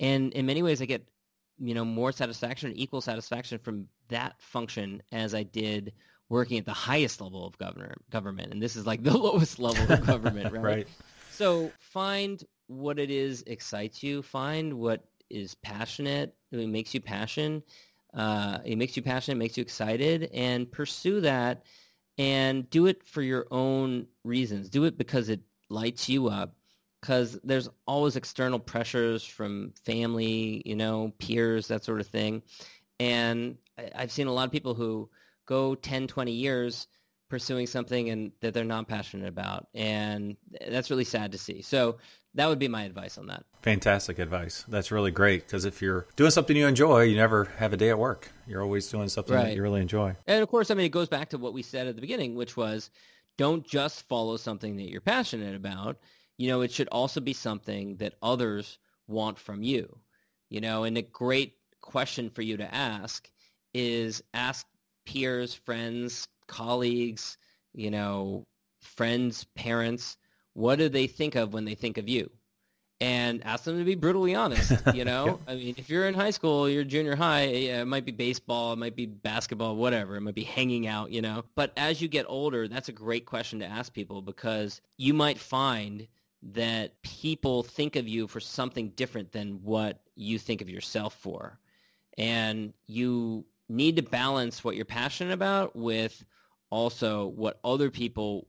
And 0.00 0.32
in 0.34 0.46
many 0.46 0.62
ways, 0.62 0.82
I 0.82 0.84
get, 0.84 1.06
you 1.58 1.74
know, 1.74 1.84
more 1.84 2.12
satisfaction, 2.12 2.72
equal 2.74 3.00
satisfaction 3.00 3.58
from 3.58 3.88
that 4.08 4.34
function 4.40 5.02
as 5.12 5.34
I 5.34 5.44
did 5.44 5.92
working 6.28 6.58
at 6.58 6.66
the 6.66 6.72
highest 6.72 7.20
level 7.20 7.46
of 7.46 7.56
governor 7.56 7.94
government. 8.10 8.52
And 8.52 8.60
this 8.60 8.76
is 8.76 8.86
like 8.86 9.02
the 9.04 9.16
lowest 9.16 9.58
level 9.58 9.90
of 9.90 10.06
government, 10.06 10.52
right? 10.52 10.64
right. 10.64 10.88
So 11.30 11.72
find 11.78 12.42
what 12.66 12.98
it 12.98 13.10
is 13.10 13.42
excites 13.46 14.02
you. 14.02 14.22
Find 14.22 14.74
what 14.74 15.04
is 15.30 15.54
passionate, 15.54 16.34
it 16.52 16.68
makes 16.68 16.94
you 16.94 17.00
passion, 17.00 17.62
uh, 18.16 18.58
it 18.64 18.76
makes 18.76 18.96
you 18.96 19.02
passionate, 19.02 19.36
makes 19.36 19.56
you 19.56 19.62
excited, 19.62 20.30
and 20.32 20.70
pursue 20.70 21.20
that 21.20 21.64
and 22.18 22.68
do 22.70 22.86
it 22.86 23.04
for 23.04 23.22
your 23.22 23.46
own 23.50 24.06
reasons. 24.24 24.70
Do 24.70 24.84
it 24.84 24.96
because 24.96 25.28
it 25.28 25.40
lights 25.68 26.08
you 26.08 26.28
up 26.28 26.54
because 27.00 27.38
there's 27.44 27.68
always 27.86 28.16
external 28.16 28.58
pressures 28.58 29.22
from 29.24 29.72
family, 29.84 30.62
you 30.64 30.74
know, 30.74 31.12
peers, 31.18 31.68
that 31.68 31.84
sort 31.84 32.00
of 32.00 32.06
thing. 32.06 32.42
And 32.98 33.58
I've 33.94 34.10
seen 34.10 34.26
a 34.26 34.32
lot 34.32 34.46
of 34.46 34.52
people 34.52 34.74
who 34.74 35.10
go 35.44 35.74
10, 35.74 36.08
20 36.08 36.32
years 36.32 36.86
pursuing 37.28 37.66
something 37.66 38.10
and 38.10 38.32
that 38.40 38.54
they're 38.54 38.64
not 38.64 38.86
passionate 38.88 39.28
about. 39.28 39.66
And 39.74 40.36
that's 40.68 40.90
really 40.90 41.04
sad 41.04 41.32
to 41.32 41.38
see. 41.38 41.62
So 41.62 41.96
that 42.34 42.46
would 42.48 42.58
be 42.58 42.68
my 42.68 42.84
advice 42.84 43.18
on 43.18 43.26
that. 43.26 43.44
Fantastic 43.62 44.18
advice. 44.18 44.64
That's 44.68 44.92
really 44.92 45.10
great 45.10 45.46
because 45.46 45.64
if 45.64 45.82
you're 45.82 46.06
doing 46.16 46.30
something 46.30 46.56
you 46.56 46.66
enjoy, 46.66 47.02
you 47.02 47.16
never 47.16 47.46
have 47.56 47.72
a 47.72 47.76
day 47.76 47.90
at 47.90 47.98
work. 47.98 48.30
You're 48.46 48.62
always 48.62 48.88
doing 48.88 49.08
something 49.08 49.34
right. 49.34 49.46
that 49.46 49.54
you 49.54 49.62
really 49.62 49.80
enjoy. 49.80 50.14
And 50.26 50.42
of 50.42 50.48
course, 50.48 50.70
I 50.70 50.74
mean, 50.74 50.86
it 50.86 50.92
goes 50.92 51.08
back 51.08 51.30
to 51.30 51.38
what 51.38 51.52
we 51.54 51.62
said 51.62 51.86
at 51.86 51.94
the 51.96 52.00
beginning, 52.00 52.34
which 52.34 52.56
was 52.56 52.90
don't 53.38 53.66
just 53.66 54.06
follow 54.08 54.36
something 54.36 54.76
that 54.76 54.90
you're 54.90 55.00
passionate 55.00 55.56
about. 55.56 55.98
You 56.36 56.48
know, 56.48 56.60
it 56.60 56.70
should 56.70 56.88
also 56.88 57.20
be 57.20 57.32
something 57.32 57.96
that 57.96 58.14
others 58.22 58.78
want 59.08 59.38
from 59.38 59.62
you. 59.62 59.98
You 60.48 60.60
know, 60.60 60.84
and 60.84 60.96
a 60.96 61.02
great 61.02 61.54
question 61.80 62.30
for 62.30 62.42
you 62.42 62.56
to 62.58 62.74
ask 62.74 63.28
is 63.74 64.22
ask 64.34 64.66
peers, 65.06 65.54
friends, 65.54 66.28
colleagues, 66.46 67.38
you 67.74 67.90
know, 67.90 68.46
friends, 68.80 69.44
parents, 69.54 70.16
what 70.54 70.78
do 70.78 70.88
they 70.88 71.06
think 71.06 71.34
of 71.34 71.52
when 71.52 71.64
they 71.64 71.74
think 71.74 71.98
of 71.98 72.08
you? 72.08 72.30
And 72.98 73.44
ask 73.44 73.64
them 73.64 73.78
to 73.78 73.84
be 73.84 73.94
brutally 73.94 74.34
honest, 74.34 74.72
you 74.94 75.04
know? 75.04 75.38
I 75.46 75.54
mean, 75.54 75.74
if 75.76 75.90
you're 75.90 76.08
in 76.08 76.14
high 76.14 76.30
school, 76.30 76.66
you're 76.66 76.82
junior 76.82 77.14
high, 77.14 77.44
yeah, 77.44 77.82
it 77.82 77.84
might 77.84 78.06
be 78.06 78.12
baseball, 78.12 78.72
it 78.72 78.78
might 78.78 78.96
be 78.96 79.04
basketball, 79.04 79.76
whatever. 79.76 80.16
It 80.16 80.22
might 80.22 80.34
be 80.34 80.44
hanging 80.44 80.86
out, 80.86 81.10
you 81.10 81.20
know? 81.20 81.44
But 81.56 81.72
as 81.76 82.00
you 82.00 82.08
get 82.08 82.24
older, 82.26 82.68
that's 82.68 82.88
a 82.88 82.92
great 82.92 83.26
question 83.26 83.58
to 83.60 83.66
ask 83.66 83.92
people 83.92 84.22
because 84.22 84.80
you 84.96 85.12
might 85.12 85.38
find 85.38 86.08
that 86.54 87.02
people 87.02 87.62
think 87.62 87.96
of 87.96 88.08
you 88.08 88.26
for 88.26 88.40
something 88.40 88.90
different 88.90 89.32
than 89.32 89.60
what 89.62 90.00
you 90.14 90.38
think 90.38 90.62
of 90.62 90.70
yourself 90.70 91.14
for. 91.14 91.58
And 92.16 92.72
you 92.86 93.44
need 93.68 93.96
to 93.96 94.02
balance 94.02 94.64
what 94.64 94.76
you're 94.76 94.84
passionate 94.84 95.34
about 95.34 95.76
with 95.76 96.24
also 96.76 97.28
what 97.28 97.58
other 97.64 97.90
people 97.90 98.46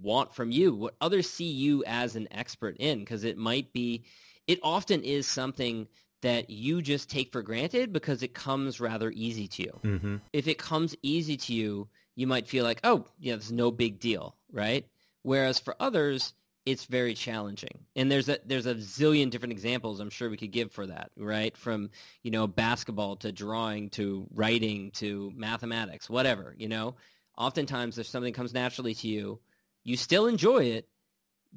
want 0.00 0.34
from 0.34 0.50
you, 0.50 0.74
what 0.74 0.94
others 1.02 1.28
see 1.28 1.50
you 1.50 1.84
as 1.86 2.16
an 2.16 2.26
expert 2.30 2.78
in, 2.78 3.00
because 3.00 3.24
it 3.24 3.36
might 3.36 3.72
be, 3.74 4.04
it 4.46 4.58
often 4.62 5.02
is 5.02 5.26
something 5.26 5.86
that 6.22 6.48
you 6.48 6.80
just 6.80 7.10
take 7.10 7.30
for 7.30 7.42
granted 7.42 7.92
because 7.92 8.22
it 8.22 8.32
comes 8.32 8.80
rather 8.80 9.10
easy 9.10 9.48
to 9.48 9.62
you. 9.62 9.80
Mm-hmm. 9.84 10.16
If 10.32 10.48
it 10.48 10.56
comes 10.56 10.96
easy 11.02 11.36
to 11.36 11.52
you, 11.52 11.88
you 12.14 12.26
might 12.26 12.48
feel 12.48 12.64
like, 12.64 12.80
oh, 12.84 13.04
yeah, 13.18 13.34
it's 13.34 13.50
no 13.50 13.70
big 13.70 14.00
deal, 14.00 14.34
right? 14.50 14.86
Whereas 15.22 15.58
for 15.58 15.76
others, 15.78 16.32
it's 16.64 16.84
very 16.86 17.12
challenging. 17.14 17.80
And 17.96 18.10
there's 18.10 18.28
a 18.28 18.38
there's 18.46 18.66
a 18.66 18.76
zillion 18.76 19.30
different 19.30 19.52
examples 19.52 20.00
I'm 20.00 20.10
sure 20.10 20.30
we 20.30 20.36
could 20.36 20.52
give 20.52 20.70
for 20.70 20.86
that, 20.86 21.10
right? 21.16 21.56
From, 21.56 21.90
you 22.22 22.30
know, 22.30 22.46
basketball 22.46 23.16
to 23.16 23.32
drawing 23.32 23.90
to 23.90 24.26
writing 24.32 24.92
to 24.92 25.32
mathematics, 25.34 26.08
whatever, 26.08 26.54
you 26.56 26.68
know. 26.68 26.94
Oftentimes 27.36 27.98
if 27.98 28.06
something 28.06 28.32
comes 28.32 28.54
naturally 28.54 28.94
to 28.94 29.08
you, 29.08 29.40
you 29.84 29.96
still 29.96 30.26
enjoy 30.26 30.64
it, 30.64 30.88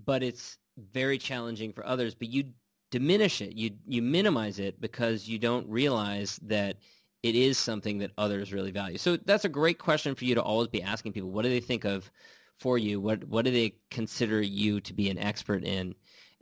but 0.06 0.24
it's 0.24 0.58
very 0.78 1.18
challenging 1.18 1.74
for 1.74 1.86
others, 1.86 2.16
but 2.16 2.30
you 2.30 2.52
diminish 2.92 3.42
it. 3.42 3.54
You 3.54 3.72
you 3.86 4.02
minimize 4.02 4.60
it 4.60 4.80
because 4.80 5.28
you 5.28 5.40
don't 5.40 5.68
realize 5.70 6.40
that 6.44 6.78
it 7.24 7.36
is 7.36 7.58
something 7.58 8.00
that 8.00 8.12
others 8.18 8.54
really 8.54 8.72
value. 8.72 8.98
So 8.98 9.18
that's 9.18 9.46
a 9.46 9.50
great 9.50 9.80
question 9.80 10.16
for 10.16 10.26
you 10.26 10.36
to 10.36 10.44
always 10.44 10.68
be 10.68 10.84
asking 10.84 11.14
people. 11.14 11.32
What 11.32 11.44
do 11.44 11.50
they 11.50 11.60
think 11.60 11.84
of 11.84 12.10
for 12.60 12.78
you? 12.78 13.00
What 13.02 13.24
what 13.26 13.46
do 13.46 13.52
they 13.52 13.76
consider 13.90 14.42
you 14.42 14.80
to 14.82 14.94
be 14.94 15.10
an 15.10 15.18
expert 15.18 15.64
in? 15.64 15.96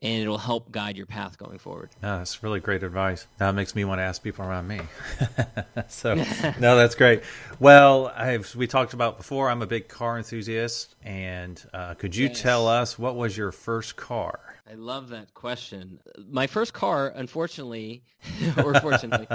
And 0.04 0.22
it'll 0.22 0.38
help 0.38 0.70
guide 0.70 0.98
your 0.98 1.06
path 1.06 1.38
going 1.38 1.58
forward. 1.58 1.90
No, 2.02 2.18
that's 2.18 2.44
really 2.44 2.60
great 2.60 2.84
advice. 2.84 3.26
It 3.40 3.54
makes 3.54 3.74
me 3.74 3.86
want 3.86 4.00
to 4.00 4.04
ask 4.04 4.22
people 4.22 4.46
around 4.46 4.68
me. 4.68 4.82
so, 5.88 6.14
no, 6.60 6.76
that's 6.76 6.96
great. 6.96 7.24
Well, 7.60 8.12
I've, 8.16 8.54
we 8.54 8.68
talked 8.68 8.94
about 8.94 9.18
before. 9.18 9.50
I'm 9.50 9.62
a 9.62 9.68
big 9.68 9.88
car 9.88 10.18
enthusiast, 10.18 10.96
and 11.04 11.64
uh, 11.74 11.94
could 11.94 12.16
you 12.16 12.28
yes. 12.28 12.42
tell 12.42 12.68
us 12.68 13.00
what 13.00 13.16
was 13.16 13.38
your 13.38 13.54
first 13.54 13.96
car? 13.96 14.42
I 14.70 14.74
love 14.76 15.10
that 15.10 15.34
question. 15.34 16.00
My 16.30 16.48
first 16.48 16.74
car, 16.74 17.14
unfortunately, 17.16 18.04
or 18.58 18.74
fortunately, 18.82 19.28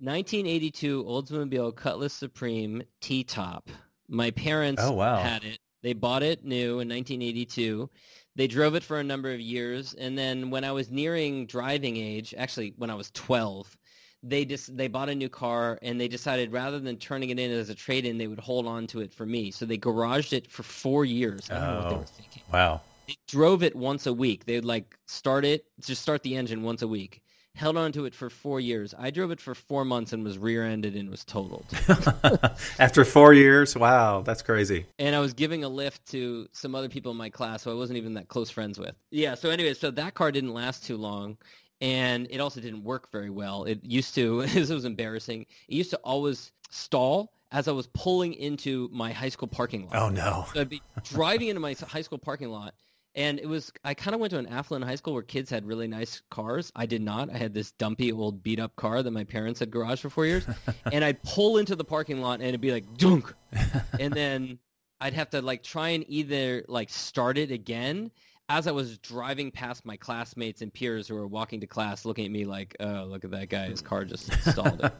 1982 0.00 1.04
Oldsmobile 1.04 1.74
Cutlass 1.76 2.12
Supreme 2.12 2.82
T-top. 3.00 3.70
My 4.08 4.32
parents 4.32 4.82
oh, 4.84 4.92
wow. 4.92 5.22
had 5.22 5.44
it 5.44 5.58
they 5.84 5.92
bought 5.92 6.22
it 6.22 6.42
new 6.42 6.80
in 6.80 6.88
1982. 6.88 7.90
They 8.36 8.46
drove 8.46 8.74
it 8.74 8.82
for 8.82 8.98
a 8.98 9.04
number 9.04 9.32
of 9.32 9.40
years, 9.40 9.94
and 9.94 10.18
then 10.18 10.50
when 10.50 10.64
I 10.64 10.72
was 10.72 10.90
nearing 10.90 11.46
driving 11.46 11.96
age, 11.96 12.34
actually 12.36 12.74
when 12.76 12.90
I 12.90 12.94
was 12.94 13.10
12, 13.12 13.76
they 14.22 14.44
just 14.44 14.76
they 14.76 14.88
bought 14.88 15.08
a 15.08 15.14
new 15.14 15.28
car 15.28 15.78
and 15.82 16.00
they 16.00 16.08
decided 16.08 16.50
rather 16.50 16.80
than 16.80 16.96
turning 16.96 17.30
it 17.30 17.38
in 17.38 17.50
as 17.50 17.68
a 17.68 17.74
trade-in, 17.74 18.18
they 18.18 18.26
would 18.26 18.40
hold 18.40 18.66
on 18.66 18.86
to 18.88 19.00
it 19.00 19.12
for 19.12 19.26
me. 19.26 19.50
So 19.50 19.66
they 19.66 19.78
garaged 19.78 20.32
it 20.32 20.50
for 20.50 20.62
four 20.62 21.04
years. 21.04 21.50
I 21.50 21.54
don't 21.54 21.62
oh, 21.62 21.66
know 21.66 21.76
what 21.76 21.88
they 21.90 21.96
were 21.96 22.02
oh, 22.02 22.06
thinking. 22.06 22.42
Wow. 22.52 22.80
They 23.06 23.16
drove 23.28 23.62
it 23.62 23.76
once 23.76 24.06
a 24.06 24.12
week. 24.12 24.46
They'd 24.46 24.64
like 24.64 24.96
start 25.06 25.44
it, 25.44 25.66
just 25.80 26.00
start 26.00 26.22
the 26.22 26.34
engine 26.36 26.62
once 26.62 26.80
a 26.80 26.88
week 26.88 27.20
held 27.54 27.76
on 27.76 27.92
to 27.92 28.04
it 28.04 28.14
for 28.14 28.28
four 28.28 28.60
years. 28.60 28.94
I 28.98 29.10
drove 29.10 29.30
it 29.30 29.40
for 29.40 29.54
four 29.54 29.84
months 29.84 30.12
and 30.12 30.24
was 30.24 30.38
rear-ended 30.38 30.96
and 30.96 31.08
was 31.08 31.24
totaled. 31.24 31.66
After 32.78 33.04
four 33.04 33.32
years, 33.32 33.76
wow, 33.76 34.22
that's 34.22 34.42
crazy. 34.42 34.86
And 34.98 35.14
I 35.14 35.20
was 35.20 35.32
giving 35.32 35.62
a 35.62 35.68
lift 35.68 36.04
to 36.10 36.48
some 36.52 36.74
other 36.74 36.88
people 36.88 37.12
in 37.12 37.18
my 37.18 37.30
class 37.30 37.64
who 37.64 37.70
I 37.70 37.74
wasn't 37.74 37.98
even 37.98 38.14
that 38.14 38.28
close 38.28 38.50
friends 38.50 38.78
with. 38.78 38.94
Yeah. 39.10 39.34
So 39.34 39.50
anyway, 39.50 39.74
so 39.74 39.90
that 39.92 40.14
car 40.14 40.32
didn't 40.32 40.52
last 40.52 40.84
too 40.84 40.96
long, 40.96 41.38
and 41.80 42.26
it 42.30 42.40
also 42.40 42.60
didn't 42.60 42.82
work 42.82 43.10
very 43.12 43.30
well. 43.30 43.64
It 43.64 43.84
used 43.84 44.14
to. 44.16 44.42
this 44.46 44.70
was 44.70 44.84
embarrassing. 44.84 45.42
It 45.68 45.74
used 45.74 45.90
to 45.90 45.98
always 45.98 46.50
stall 46.70 47.32
as 47.52 47.68
I 47.68 47.72
was 47.72 47.86
pulling 47.88 48.34
into 48.34 48.88
my 48.92 49.12
high 49.12 49.28
school 49.28 49.46
parking 49.46 49.84
lot. 49.84 49.94
Oh 49.94 50.08
no! 50.08 50.46
So 50.52 50.60
I'd 50.60 50.68
be 50.68 50.82
driving 51.04 51.48
into 51.48 51.60
my 51.60 51.76
high 51.86 52.02
school 52.02 52.18
parking 52.18 52.48
lot 52.48 52.74
and 53.14 53.38
it 53.38 53.46
was 53.46 53.72
I 53.84 53.94
kind 53.94 54.14
of 54.14 54.20
went 54.20 54.32
to 54.32 54.38
an 54.38 54.46
affluent 54.46 54.84
high 54.84 54.94
school 54.96 55.14
where 55.14 55.22
kids 55.22 55.50
had 55.50 55.66
really 55.66 55.86
nice 55.86 56.22
cars. 56.30 56.72
I 56.74 56.86
did 56.86 57.02
not. 57.02 57.30
I 57.30 57.36
had 57.36 57.54
this 57.54 57.72
dumpy 57.72 58.12
old 58.12 58.42
beat 58.42 58.60
up 58.60 58.74
car 58.76 59.02
that 59.02 59.10
my 59.10 59.24
parents 59.24 59.60
had 59.60 59.70
garaged 59.70 60.00
for 60.00 60.10
four 60.10 60.26
years. 60.26 60.46
and 60.92 61.04
I'd 61.04 61.22
pull 61.22 61.58
into 61.58 61.76
the 61.76 61.84
parking 61.84 62.20
lot 62.20 62.40
and 62.40 62.48
it'd 62.48 62.60
be 62.60 62.72
like 62.72 62.96
dunk, 62.96 63.32
and 64.00 64.12
then 64.12 64.58
I'd 65.00 65.14
have 65.14 65.30
to 65.30 65.42
like 65.42 65.62
try 65.62 65.90
and 65.90 66.04
either 66.08 66.64
like 66.68 66.90
start 66.90 67.38
it 67.38 67.50
again 67.50 68.10
as 68.48 68.66
I 68.66 68.72
was 68.72 68.98
driving 68.98 69.50
past 69.50 69.86
my 69.86 69.96
classmates 69.96 70.60
and 70.60 70.72
peers 70.72 71.08
who 71.08 71.14
were 71.14 71.26
walking 71.26 71.60
to 71.60 71.66
class, 71.66 72.04
looking 72.04 72.24
at 72.26 72.30
me 72.30 72.44
like, 72.44 72.76
"Oh, 72.80 73.04
look 73.08 73.24
at 73.24 73.30
that 73.30 73.48
guy! 73.48 73.66
His 73.68 73.80
car 73.80 74.04
just 74.04 74.32
stalled 74.50 74.84
it." 74.84 74.92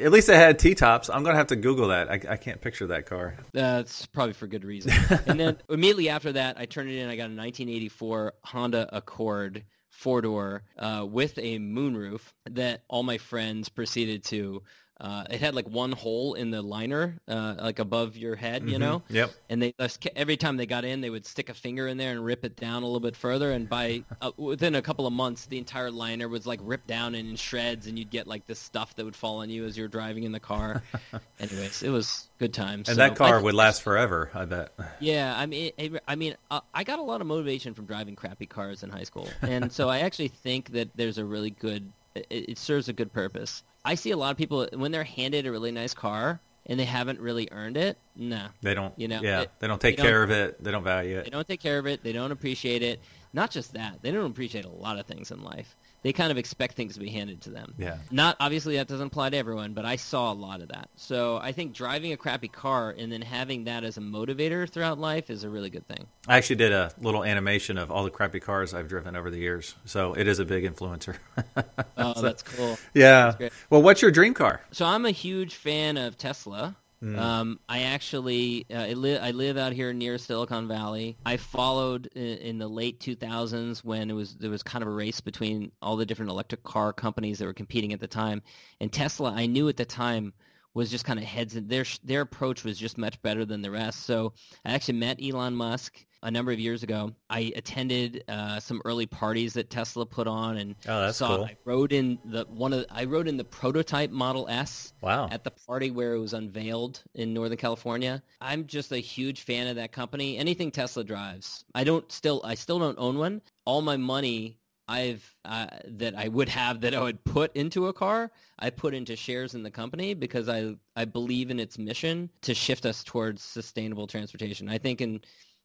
at 0.00 0.12
least 0.12 0.28
it 0.28 0.36
had 0.36 0.58
T 0.58 0.74
tops. 0.74 1.10
I'm 1.10 1.22
gonna 1.24 1.36
have 1.36 1.48
to 1.48 1.56
Google 1.56 1.88
that. 1.88 2.10
I, 2.10 2.20
I 2.32 2.36
can't 2.36 2.60
picture 2.60 2.86
that 2.88 3.06
car. 3.06 3.36
That's 3.52 4.06
probably 4.06 4.34
for 4.34 4.46
good 4.46 4.64
reason. 4.64 4.92
and 5.26 5.38
then 5.38 5.58
immediately 5.68 6.08
after 6.08 6.32
that, 6.32 6.58
I 6.58 6.66
turned 6.66 6.90
it 6.90 6.98
in. 6.98 7.08
I 7.08 7.16
got 7.16 7.30
a 7.30 7.34
1984 7.34 8.34
Honda 8.44 8.88
Accord 8.92 9.64
four 9.90 10.22
door 10.22 10.62
uh, 10.78 11.06
with 11.08 11.38
a 11.38 11.58
moonroof 11.58 12.20
that 12.50 12.82
all 12.88 13.02
my 13.02 13.18
friends 13.18 13.68
proceeded 13.68 14.24
to 14.24 14.62
uh, 15.00 15.24
it 15.30 15.40
had 15.40 15.54
like 15.54 15.68
one 15.68 15.90
hole 15.90 16.34
in 16.34 16.50
the 16.50 16.62
liner, 16.62 17.18
uh, 17.26 17.56
like 17.58 17.80
above 17.80 18.16
your 18.16 18.36
head, 18.36 18.62
you 18.62 18.72
mm-hmm. 18.72 18.80
know. 18.80 19.02
Yep. 19.08 19.32
And 19.48 19.60
they 19.60 19.74
every 20.14 20.36
time 20.36 20.56
they 20.56 20.66
got 20.66 20.84
in, 20.84 21.00
they 21.00 21.10
would 21.10 21.26
stick 21.26 21.48
a 21.48 21.54
finger 21.54 21.88
in 21.88 21.96
there 21.96 22.12
and 22.12 22.24
rip 22.24 22.44
it 22.44 22.54
down 22.54 22.84
a 22.84 22.86
little 22.86 23.00
bit 23.00 23.16
further. 23.16 23.50
And 23.50 23.68
by 23.68 24.04
uh, 24.20 24.30
within 24.36 24.76
a 24.76 24.82
couple 24.82 25.06
of 25.06 25.12
months, 25.12 25.46
the 25.46 25.58
entire 25.58 25.90
liner 25.90 26.28
was 26.28 26.46
like 26.46 26.60
ripped 26.62 26.86
down 26.86 27.16
and 27.16 27.30
in 27.30 27.36
shreds, 27.36 27.88
and 27.88 27.98
you'd 27.98 28.10
get 28.10 28.28
like 28.28 28.46
this 28.46 28.60
stuff 28.60 28.94
that 28.94 29.04
would 29.04 29.16
fall 29.16 29.38
on 29.38 29.50
you 29.50 29.64
as 29.64 29.76
you're 29.76 29.88
driving 29.88 30.22
in 30.22 30.30
the 30.30 30.40
car. 30.40 30.84
Anyways, 31.40 31.82
it 31.82 31.90
was 31.90 32.28
good 32.38 32.54
times. 32.54 32.88
And 32.88 32.96
so, 32.96 33.02
that 33.02 33.16
car 33.16 33.42
would 33.42 33.54
last 33.54 33.82
forever, 33.82 34.30
I 34.34 34.44
bet. 34.44 34.72
Yeah, 35.00 35.34
I 35.36 35.46
mean, 35.46 35.72
it, 35.78 36.02
I 36.06 36.14
mean, 36.14 36.36
uh, 36.50 36.60
I 36.72 36.84
got 36.84 37.00
a 37.00 37.02
lot 37.02 37.20
of 37.20 37.26
motivation 37.26 37.74
from 37.74 37.86
driving 37.86 38.14
crappy 38.14 38.46
cars 38.46 38.84
in 38.84 38.90
high 38.90 39.02
school, 39.02 39.28
and 39.40 39.72
so 39.72 39.88
I 39.88 40.00
actually 40.00 40.28
think 40.28 40.70
that 40.72 40.90
there's 40.94 41.18
a 41.18 41.24
really 41.24 41.50
good. 41.50 41.90
It, 42.14 42.26
it 42.30 42.58
serves 42.58 42.88
a 42.88 42.92
good 42.92 43.12
purpose. 43.12 43.64
I 43.84 43.94
see 43.94 44.10
a 44.10 44.16
lot 44.16 44.30
of 44.30 44.36
people 44.36 44.68
when 44.74 44.92
they're 44.92 45.04
handed 45.04 45.46
a 45.46 45.50
really 45.50 45.72
nice 45.72 45.94
car 45.94 46.40
and 46.66 46.78
they 46.78 46.84
haven't 46.84 47.20
really 47.20 47.48
earned 47.50 47.76
it. 47.76 47.98
No, 48.16 48.46
they 48.60 48.74
don't. 48.74 48.96
You 48.98 49.08
know, 49.08 49.20
yeah, 49.22 49.42
it, 49.42 49.50
they 49.58 49.66
don't 49.66 49.80
take 49.80 49.96
they 49.96 50.02
care 50.02 50.26
don't, 50.26 50.30
of 50.30 50.30
it. 50.30 50.62
They 50.62 50.70
don't 50.70 50.84
value 50.84 51.18
it. 51.18 51.24
They 51.24 51.30
don't 51.30 51.46
take 51.46 51.60
care 51.60 51.78
of 51.78 51.86
it. 51.86 52.02
They 52.02 52.12
don't 52.12 52.30
appreciate 52.30 52.82
it. 52.82 53.00
Not 53.32 53.50
just 53.50 53.72
that, 53.74 53.98
they 54.02 54.12
don't 54.12 54.30
appreciate 54.30 54.64
a 54.64 54.70
lot 54.70 54.98
of 54.98 55.06
things 55.06 55.30
in 55.30 55.42
life 55.42 55.76
they 56.02 56.12
kind 56.12 56.30
of 56.30 56.38
expect 56.38 56.74
things 56.74 56.94
to 56.94 57.00
be 57.00 57.08
handed 57.08 57.40
to 57.42 57.50
them. 57.50 57.74
Yeah. 57.78 57.98
Not 58.10 58.36
obviously 58.40 58.76
that 58.76 58.88
doesn't 58.88 59.06
apply 59.06 59.30
to 59.30 59.36
everyone, 59.36 59.72
but 59.72 59.84
I 59.84 59.96
saw 59.96 60.32
a 60.32 60.34
lot 60.34 60.60
of 60.60 60.68
that. 60.68 60.90
So 60.96 61.38
I 61.38 61.52
think 61.52 61.72
driving 61.72 62.12
a 62.12 62.16
crappy 62.16 62.48
car 62.48 62.94
and 62.96 63.10
then 63.10 63.22
having 63.22 63.64
that 63.64 63.84
as 63.84 63.96
a 63.96 64.00
motivator 64.00 64.68
throughout 64.68 64.98
life 64.98 65.30
is 65.30 65.44
a 65.44 65.48
really 65.48 65.70
good 65.70 65.86
thing. 65.86 66.06
I 66.26 66.36
actually 66.36 66.56
did 66.56 66.72
a 66.72 66.92
little 67.00 67.24
animation 67.24 67.78
of 67.78 67.90
all 67.90 68.04
the 68.04 68.10
crappy 68.10 68.40
cars 68.40 68.74
I've 68.74 68.88
driven 68.88 69.16
over 69.16 69.30
the 69.30 69.38
years, 69.38 69.74
so 69.84 70.14
it 70.14 70.26
is 70.26 70.38
a 70.38 70.44
big 70.44 70.64
influencer. 70.64 71.16
oh, 71.96 72.14
so, 72.14 72.20
that's 72.20 72.42
cool. 72.42 72.78
Yeah. 72.94 73.34
That's 73.38 73.54
well, 73.70 73.82
what's 73.82 74.02
your 74.02 74.10
dream 74.10 74.34
car? 74.34 74.60
So 74.72 74.84
I'm 74.84 75.06
a 75.06 75.10
huge 75.10 75.54
fan 75.54 75.96
of 75.96 76.18
Tesla. 76.18 76.76
Mm. 77.02 77.18
Um, 77.18 77.60
I 77.68 77.82
actually 77.82 78.64
uh, 78.70 78.78
I, 78.78 78.92
li- 78.92 79.18
I 79.18 79.32
live 79.32 79.56
out 79.56 79.72
here 79.72 79.92
near 79.92 80.18
Silicon 80.18 80.68
Valley. 80.68 81.16
I 81.26 81.36
followed 81.36 82.06
in, 82.14 82.38
in, 82.38 82.58
the 82.58 82.68
late 82.68 83.00
2000s 83.00 83.82
when 83.82 84.08
it 84.08 84.12
was 84.12 84.36
there 84.36 84.50
was 84.50 84.62
kind 84.62 84.82
of 84.82 84.88
a 84.88 84.92
race 84.92 85.20
between 85.20 85.72
all 85.82 85.96
the 85.96 86.06
different 86.06 86.30
electric 86.30 86.62
car 86.62 86.92
companies 86.92 87.40
that 87.40 87.46
were 87.46 87.54
competing 87.54 87.92
at 87.92 87.98
the 87.98 88.06
time, 88.06 88.40
and 88.80 88.92
Tesla. 88.92 89.32
I 89.32 89.46
knew 89.46 89.68
at 89.68 89.76
the 89.76 89.84
time 89.84 90.32
was 90.74 90.90
just 90.90 91.04
kind 91.04 91.18
of 91.18 91.24
heads 91.24 91.56
in 91.56 91.66
their 91.66 91.84
their 92.04 92.20
approach 92.20 92.62
was 92.62 92.78
just 92.78 92.96
much 92.96 93.20
better 93.22 93.44
than 93.44 93.62
the 93.62 93.70
rest. 93.70 94.04
So 94.04 94.32
I 94.64 94.72
actually 94.72 94.98
met 94.98 95.18
Elon 95.20 95.56
Musk 95.56 96.06
a 96.22 96.30
number 96.30 96.52
of 96.52 96.58
years 96.58 96.82
ago. 96.82 97.12
I 97.28 97.52
attended 97.56 98.24
uh, 98.28 98.60
some 98.60 98.80
early 98.84 99.06
parties 99.06 99.54
that 99.54 99.70
Tesla 99.70 100.06
put 100.06 100.26
on, 100.26 100.56
and 100.58 100.74
oh, 100.88 101.00
that's 101.00 101.18
saw. 101.18 101.36
Cool. 101.36 101.44
I 101.44 101.56
rode 101.64 101.92
in 101.92 102.18
the 102.24 102.44
one 102.48 102.72
of 102.72 102.86
I 102.90 103.04
rode 103.04 103.28
in 103.28 103.36
the 103.36 103.44
prototype 103.44 104.10
Model 104.10 104.48
S. 104.48 104.92
Wow! 105.00 105.28
At 105.30 105.44
the 105.44 105.50
party 105.50 105.90
where 105.90 106.14
it 106.14 106.20
was 106.20 106.32
unveiled 106.32 107.02
in 107.14 107.34
Northern 107.34 107.58
California. 107.58 108.22
I'm 108.40 108.66
just 108.66 108.92
a 108.92 108.98
huge 108.98 109.42
fan 109.42 109.66
of 109.66 109.76
that 109.76 109.92
company. 109.92 110.38
Anything 110.38 110.70
Tesla 110.70 111.04
drives, 111.04 111.64
I 111.74 111.84
don't 111.84 112.10
still 112.10 112.40
I 112.44 112.54
still 112.54 112.78
don't 112.78 112.98
own 112.98 113.18
one. 113.18 113.42
All 113.64 113.82
my 113.82 113.96
money 113.96 114.58
I've 114.88 115.34
uh, 115.44 115.66
that 115.86 116.16
I 116.16 116.28
would 116.28 116.48
have 116.48 116.80
that 116.82 116.94
I 116.94 117.00
would 117.00 117.22
put 117.24 117.54
into 117.56 117.86
a 117.86 117.92
car, 117.92 118.30
I 118.58 118.70
put 118.70 118.94
into 118.94 119.16
shares 119.16 119.54
in 119.54 119.62
the 119.62 119.70
company 119.70 120.14
because 120.14 120.48
I 120.48 120.74
I 120.96 121.04
believe 121.04 121.50
in 121.50 121.60
its 121.60 121.78
mission 121.78 122.28
to 122.42 122.54
shift 122.54 122.84
us 122.84 123.04
towards 123.04 123.42
sustainable 123.42 124.06
transportation. 124.06 124.68
I 124.68 124.78
think 124.78 125.00
in 125.00 125.20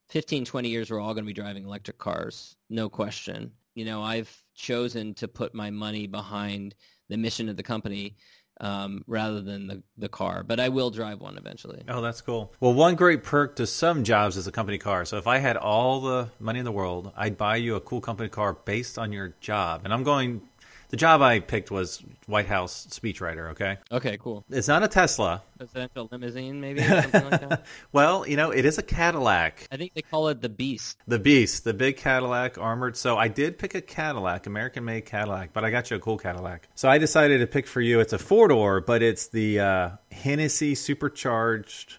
15, 0.09 0.45
20 0.45 0.69
years, 0.69 0.89
we're 0.89 0.99
all 0.99 1.13
going 1.13 1.25
to 1.25 1.27
be 1.27 1.33
driving 1.33 1.65
electric 1.65 1.97
cars, 1.97 2.55
no 2.69 2.89
question. 2.89 3.51
You 3.75 3.85
know, 3.85 4.01
I've 4.01 4.31
chosen 4.55 5.13
to 5.15 5.27
put 5.27 5.53
my 5.53 5.69
money 5.69 6.07
behind 6.07 6.75
the 7.09 7.17
mission 7.17 7.49
of 7.49 7.57
the 7.57 7.63
company 7.63 8.17
um, 8.59 9.03
rather 9.05 9.41
than 9.41 9.67
the, 9.67 9.83
the 9.97 10.09
car. 10.09 10.43
But 10.43 10.59
I 10.59 10.69
will 10.69 10.89
drive 10.89 11.19
one 11.19 11.37
eventually. 11.37 11.83
Oh, 11.87 12.01
that's 12.01 12.21
cool. 12.21 12.53
Well, 12.59 12.73
one 12.73 12.95
great 12.95 13.23
perk 13.23 13.55
to 13.57 13.67
some 13.67 14.03
jobs 14.03 14.37
is 14.37 14.47
a 14.47 14.51
company 14.51 14.77
car. 14.77 15.05
So 15.05 15.17
if 15.17 15.27
I 15.27 15.37
had 15.37 15.57
all 15.57 16.01
the 16.01 16.29
money 16.39 16.59
in 16.59 16.65
the 16.65 16.71
world, 16.71 17.11
I'd 17.15 17.37
buy 17.37 17.57
you 17.57 17.75
a 17.75 17.81
cool 17.81 18.01
company 18.01 18.29
car 18.29 18.53
based 18.53 18.97
on 18.97 19.11
your 19.11 19.35
job. 19.41 19.81
And 19.83 19.93
I'm 19.93 20.03
going 20.03 20.41
the 20.89 20.97
job 20.97 21.21
I 21.21 21.39
picked 21.39 21.71
was 21.71 22.01
White 22.27 22.47
House 22.47 22.87
speechwriter. 22.89 23.51
Okay. 23.51 23.77
Okay. 23.91 24.17
Cool. 24.17 24.45
It's 24.49 24.67
not 24.67 24.83
a 24.83 24.87
Tesla. 24.87 25.41
Presidential 25.57 26.07
limousine, 26.11 26.61
maybe 26.61 26.81
something 26.81 27.29
like 27.29 27.49
that. 27.49 27.65
well, 27.91 28.27
you 28.27 28.37
know, 28.37 28.51
it 28.51 28.65
is 28.65 28.77
a 28.77 28.83
Cadillac. 28.83 29.67
I 29.71 29.77
think 29.77 29.93
they 29.93 30.01
call 30.01 30.29
it 30.29 30.41
the 30.41 30.49
Beast. 30.49 30.97
The 31.07 31.19
Beast, 31.19 31.63
the 31.63 31.73
big 31.73 31.97
Cadillac 31.97 32.57
armored. 32.57 32.95
So 32.95 33.17
I 33.17 33.27
did 33.27 33.57
pick 33.57 33.75
a 33.75 33.81
Cadillac, 33.81 34.45
American-made 34.45 35.05
Cadillac, 35.05 35.51
but 35.53 35.65
I 35.65 35.71
got 35.71 35.89
you 35.89 35.97
a 35.97 35.99
cool 35.99 36.17
Cadillac. 36.17 36.67
So 36.75 36.89
I 36.89 36.97
decided 36.97 37.39
to 37.39 37.47
pick 37.47 37.67
for 37.67 37.81
you. 37.81 37.99
It's 37.99 38.13
a 38.13 38.19
four 38.19 38.47
door, 38.47 38.81
but 38.81 39.01
it's 39.01 39.27
the 39.27 39.59
uh, 39.59 39.89
Hennessey 40.11 40.75
supercharged 40.75 41.97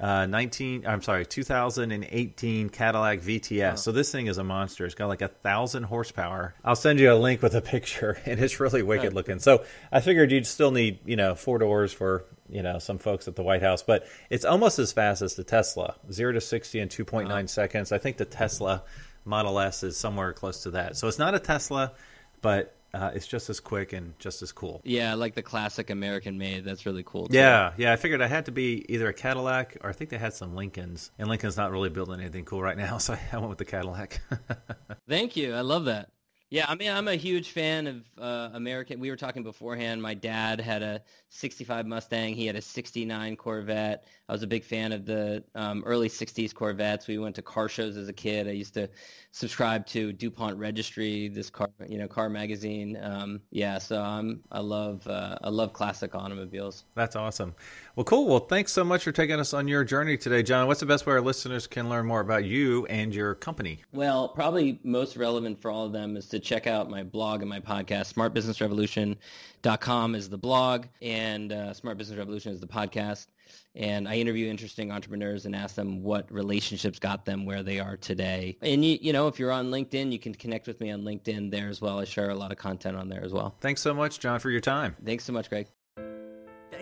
uh, 0.00 0.26
19 0.26 0.86
i'm 0.86 1.02
sorry 1.02 1.26
2018 1.26 2.68
cadillac 2.68 3.20
vts 3.20 3.72
oh. 3.72 3.76
so 3.76 3.92
this 3.92 4.12
thing 4.12 4.26
is 4.26 4.38
a 4.38 4.44
monster. 4.44 4.86
It's 4.86 4.94
got 4.94 5.06
like 5.06 5.22
a 5.22 5.28
thousand 5.28 5.84
horsepower. 5.84 6.54
I'll 6.64 6.76
send 6.76 7.00
you 7.00 7.12
a 7.12 7.14
link 7.14 7.42
with 7.42 7.54
a 7.54 7.60
picture 7.74 8.18
and 8.24 8.40
it's 8.40 8.60
really 8.60 8.82
wicked 8.82 9.12
looking. 9.12 9.38
So 9.38 9.64
i 9.92 10.00
figured 10.00 10.32
you'd 10.32 10.46
still 10.46 10.70
need 10.70 11.00
you 11.04 11.16
know 11.16 11.34
four 11.34 11.58
doors 11.58 11.92
for 11.92 12.24
you 12.48 12.62
know 12.62 12.78
some 12.78 12.98
folks 12.98 13.28
at 13.28 13.36
the 13.36 13.42
white 13.42 13.62
house 13.62 13.82
but 13.82 14.06
it's 14.30 14.44
almost 14.44 14.78
as 14.78 14.92
fast 14.92 15.22
as 15.22 15.34
the 15.34 15.44
tesla. 15.44 15.96
0 16.10 16.32
to 16.32 16.40
60 16.40 16.80
in 16.80 16.88
2.9 16.88 17.30
oh. 17.30 17.46
seconds. 17.46 17.92
I 17.92 17.98
think 17.98 18.16
the 18.16 18.24
tesla 18.24 18.82
model 19.24 19.58
s 19.58 19.82
is 19.82 19.96
somewhere 19.96 20.32
close 20.32 20.62
to 20.62 20.70
that. 20.72 20.96
So 20.96 21.08
it's 21.08 21.18
not 21.18 21.34
a 21.34 21.40
tesla 21.40 21.92
but 22.40 22.77
uh, 22.94 23.10
it's 23.14 23.26
just 23.26 23.50
as 23.50 23.60
quick 23.60 23.92
and 23.92 24.18
just 24.18 24.42
as 24.42 24.52
cool. 24.52 24.80
Yeah, 24.84 25.14
like 25.14 25.34
the 25.34 25.42
classic 25.42 25.90
American 25.90 26.38
made. 26.38 26.64
That's 26.64 26.86
really 26.86 27.02
cool. 27.04 27.28
Too. 27.28 27.36
Yeah, 27.36 27.72
yeah. 27.76 27.92
I 27.92 27.96
figured 27.96 28.22
I 28.22 28.26
had 28.26 28.46
to 28.46 28.52
be 28.52 28.84
either 28.88 29.08
a 29.08 29.14
Cadillac 29.14 29.76
or 29.82 29.90
I 29.90 29.92
think 29.92 30.10
they 30.10 30.18
had 30.18 30.34
some 30.34 30.54
Lincolns, 30.54 31.10
and 31.18 31.28
Lincoln's 31.28 31.56
not 31.56 31.70
really 31.70 31.90
building 31.90 32.20
anything 32.20 32.44
cool 32.44 32.62
right 32.62 32.76
now, 32.76 32.98
so 32.98 33.16
I 33.32 33.36
went 33.36 33.50
with 33.50 33.58
the 33.58 33.64
Cadillac. 33.64 34.20
Thank 35.08 35.36
you. 35.36 35.54
I 35.54 35.60
love 35.60 35.84
that. 35.86 36.10
Yeah, 36.50 36.64
I 36.66 36.76
mean, 36.76 36.90
I'm 36.90 37.08
a 37.08 37.14
huge 37.14 37.50
fan 37.50 37.86
of 37.86 38.04
uh, 38.18 38.48
American. 38.54 39.00
We 39.00 39.10
were 39.10 39.16
talking 39.16 39.42
beforehand. 39.42 40.00
My 40.00 40.14
dad 40.14 40.60
had 40.60 40.82
a 40.82 41.02
65 41.28 41.86
Mustang. 41.86 42.34
He 42.34 42.46
had 42.46 42.56
a 42.56 42.62
69 42.62 43.36
Corvette. 43.36 44.04
I 44.30 44.32
was 44.32 44.42
a 44.42 44.46
big 44.46 44.64
fan 44.64 44.92
of 44.92 45.04
the 45.04 45.44
um, 45.54 45.82
early 45.84 46.08
60s 46.08 46.54
Corvettes. 46.54 47.06
We 47.06 47.18
went 47.18 47.34
to 47.36 47.42
car 47.42 47.68
shows 47.68 47.98
as 47.98 48.08
a 48.08 48.14
kid. 48.14 48.48
I 48.48 48.52
used 48.52 48.72
to 48.74 48.88
subscribe 49.32 49.86
to 49.86 50.12
DuPont 50.12 50.58
Registry, 50.58 51.28
this 51.28 51.50
car, 51.50 51.68
you 51.86 51.98
know, 51.98 52.08
car 52.08 52.30
magazine. 52.30 52.98
Um, 53.02 53.40
yeah, 53.50 53.78
so 53.78 54.00
I'm 54.02 54.42
I 54.50 54.60
love 54.60 55.06
uh, 55.06 55.36
I 55.42 55.50
love 55.50 55.72
classic 55.72 56.14
automobiles. 56.14 56.84
That's 56.94 57.14
awesome. 57.14 57.54
Well, 57.94 58.04
cool. 58.04 58.26
Well, 58.26 58.40
thanks 58.40 58.72
so 58.72 58.84
much 58.84 59.04
for 59.04 59.12
taking 59.12 59.38
us 59.38 59.52
on 59.52 59.68
your 59.68 59.84
journey 59.84 60.16
today, 60.16 60.42
John. 60.42 60.66
What's 60.66 60.80
the 60.80 60.86
best 60.86 61.06
way 61.06 61.14
our 61.14 61.20
listeners 61.20 61.66
can 61.66 61.88
learn 61.88 62.06
more 62.06 62.20
about 62.20 62.44
you 62.44 62.86
and 62.86 63.14
your 63.14 63.34
company? 63.34 63.82
Well, 63.92 64.28
probably 64.28 64.80
most 64.82 65.16
relevant 65.16 65.60
for 65.60 65.70
all 65.70 65.84
of 65.84 65.92
them 65.92 66.16
is 66.16 66.28
to 66.40 66.46
check 66.46 66.66
out 66.66 66.90
my 66.90 67.02
blog 67.02 67.40
and 67.40 67.50
my 67.50 67.60
podcast. 67.60 68.14
SmartBusinessRevolution.com 68.14 70.14
is 70.14 70.28
the 70.28 70.38
blog, 70.38 70.86
and 71.02 71.52
uh, 71.52 71.74
Smart 71.74 71.98
Business 71.98 72.18
Revolution 72.18 72.52
is 72.52 72.60
the 72.60 72.66
podcast 72.66 73.26
and 73.74 74.08
I 74.08 74.16
interview 74.16 74.48
interesting 74.48 74.90
entrepreneurs 74.90 75.46
and 75.46 75.54
ask 75.54 75.74
them 75.74 76.02
what 76.02 76.30
relationships 76.32 76.98
got 76.98 77.24
them 77.24 77.46
where 77.46 77.62
they 77.62 77.78
are 77.78 77.96
today. 77.96 78.56
And 78.60 78.84
you, 78.84 78.98
you 79.00 79.12
know, 79.12 79.28
if 79.28 79.38
you're 79.38 79.52
on 79.52 79.70
LinkedIn, 79.70 80.12
you 80.12 80.18
can 80.18 80.34
connect 80.34 80.66
with 80.66 80.80
me 80.80 80.90
on 80.90 81.02
LinkedIn 81.02 81.50
there 81.50 81.68
as 81.68 81.80
well. 81.80 82.00
I 82.00 82.04
share 82.04 82.30
a 82.30 82.34
lot 82.34 82.52
of 82.52 82.58
content 82.58 82.96
on 82.96 83.08
there 83.08 83.24
as 83.24 83.32
well. 83.32 83.56
Thanks 83.60 83.80
so 83.80 83.94
much, 83.94 84.18
John, 84.18 84.40
for 84.40 84.50
your 84.50 84.60
time. 84.60 84.96
Thanks 85.04 85.24
so 85.24 85.32
much, 85.32 85.48
Greg. 85.48 85.68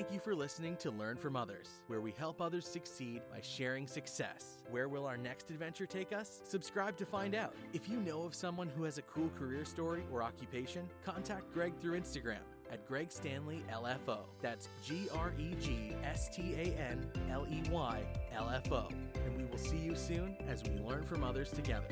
Thank 0.07 0.14
you 0.14 0.21
for 0.21 0.37
listening 0.37 0.77
to 0.77 0.92
Learn 0.92 1.16
from 1.16 1.35
Others, 1.35 1.81
where 1.88 2.01
we 2.01 2.12
help 2.12 2.40
others 2.40 2.64
succeed 2.64 3.23
by 3.29 3.40
sharing 3.42 3.88
success. 3.88 4.62
Where 4.71 4.88
will 4.88 5.05
our 5.05 5.16
next 5.16 5.51
adventure 5.51 5.85
take 5.85 6.12
us? 6.12 6.42
Subscribe 6.45 6.97
to 6.99 7.05
find 7.05 7.35
out. 7.35 7.57
If 7.73 7.88
you 7.88 7.99
know 7.99 8.23
of 8.23 8.33
someone 8.33 8.69
who 8.69 8.85
has 8.85 8.99
a 8.99 9.03
cool 9.03 9.33
career 9.37 9.64
story 9.64 10.05
or 10.12 10.23
occupation, 10.23 10.88
contact 11.05 11.53
Greg 11.53 11.73
through 11.81 11.99
Instagram 11.99 12.38
at 12.71 12.87
Greg 12.87 13.11
Stanley 13.11 13.64
LFO. 13.69 14.19
That's 14.40 14.69
G 14.85 15.09
R 15.12 15.33
E 15.40 15.57
G 15.61 15.97
S 16.05 16.29
T 16.29 16.55
A 16.55 16.81
N 16.81 17.11
L 17.29 17.45
E 17.51 17.64
Y 17.69 18.05
L 18.33 18.49
F 18.49 18.71
O. 18.71 18.87
And 19.25 19.37
we 19.37 19.45
will 19.47 19.59
see 19.59 19.79
you 19.79 19.97
soon 19.97 20.37
as 20.47 20.62
we 20.62 20.79
learn 20.79 21.03
from 21.03 21.25
others 21.25 21.51
together. 21.51 21.88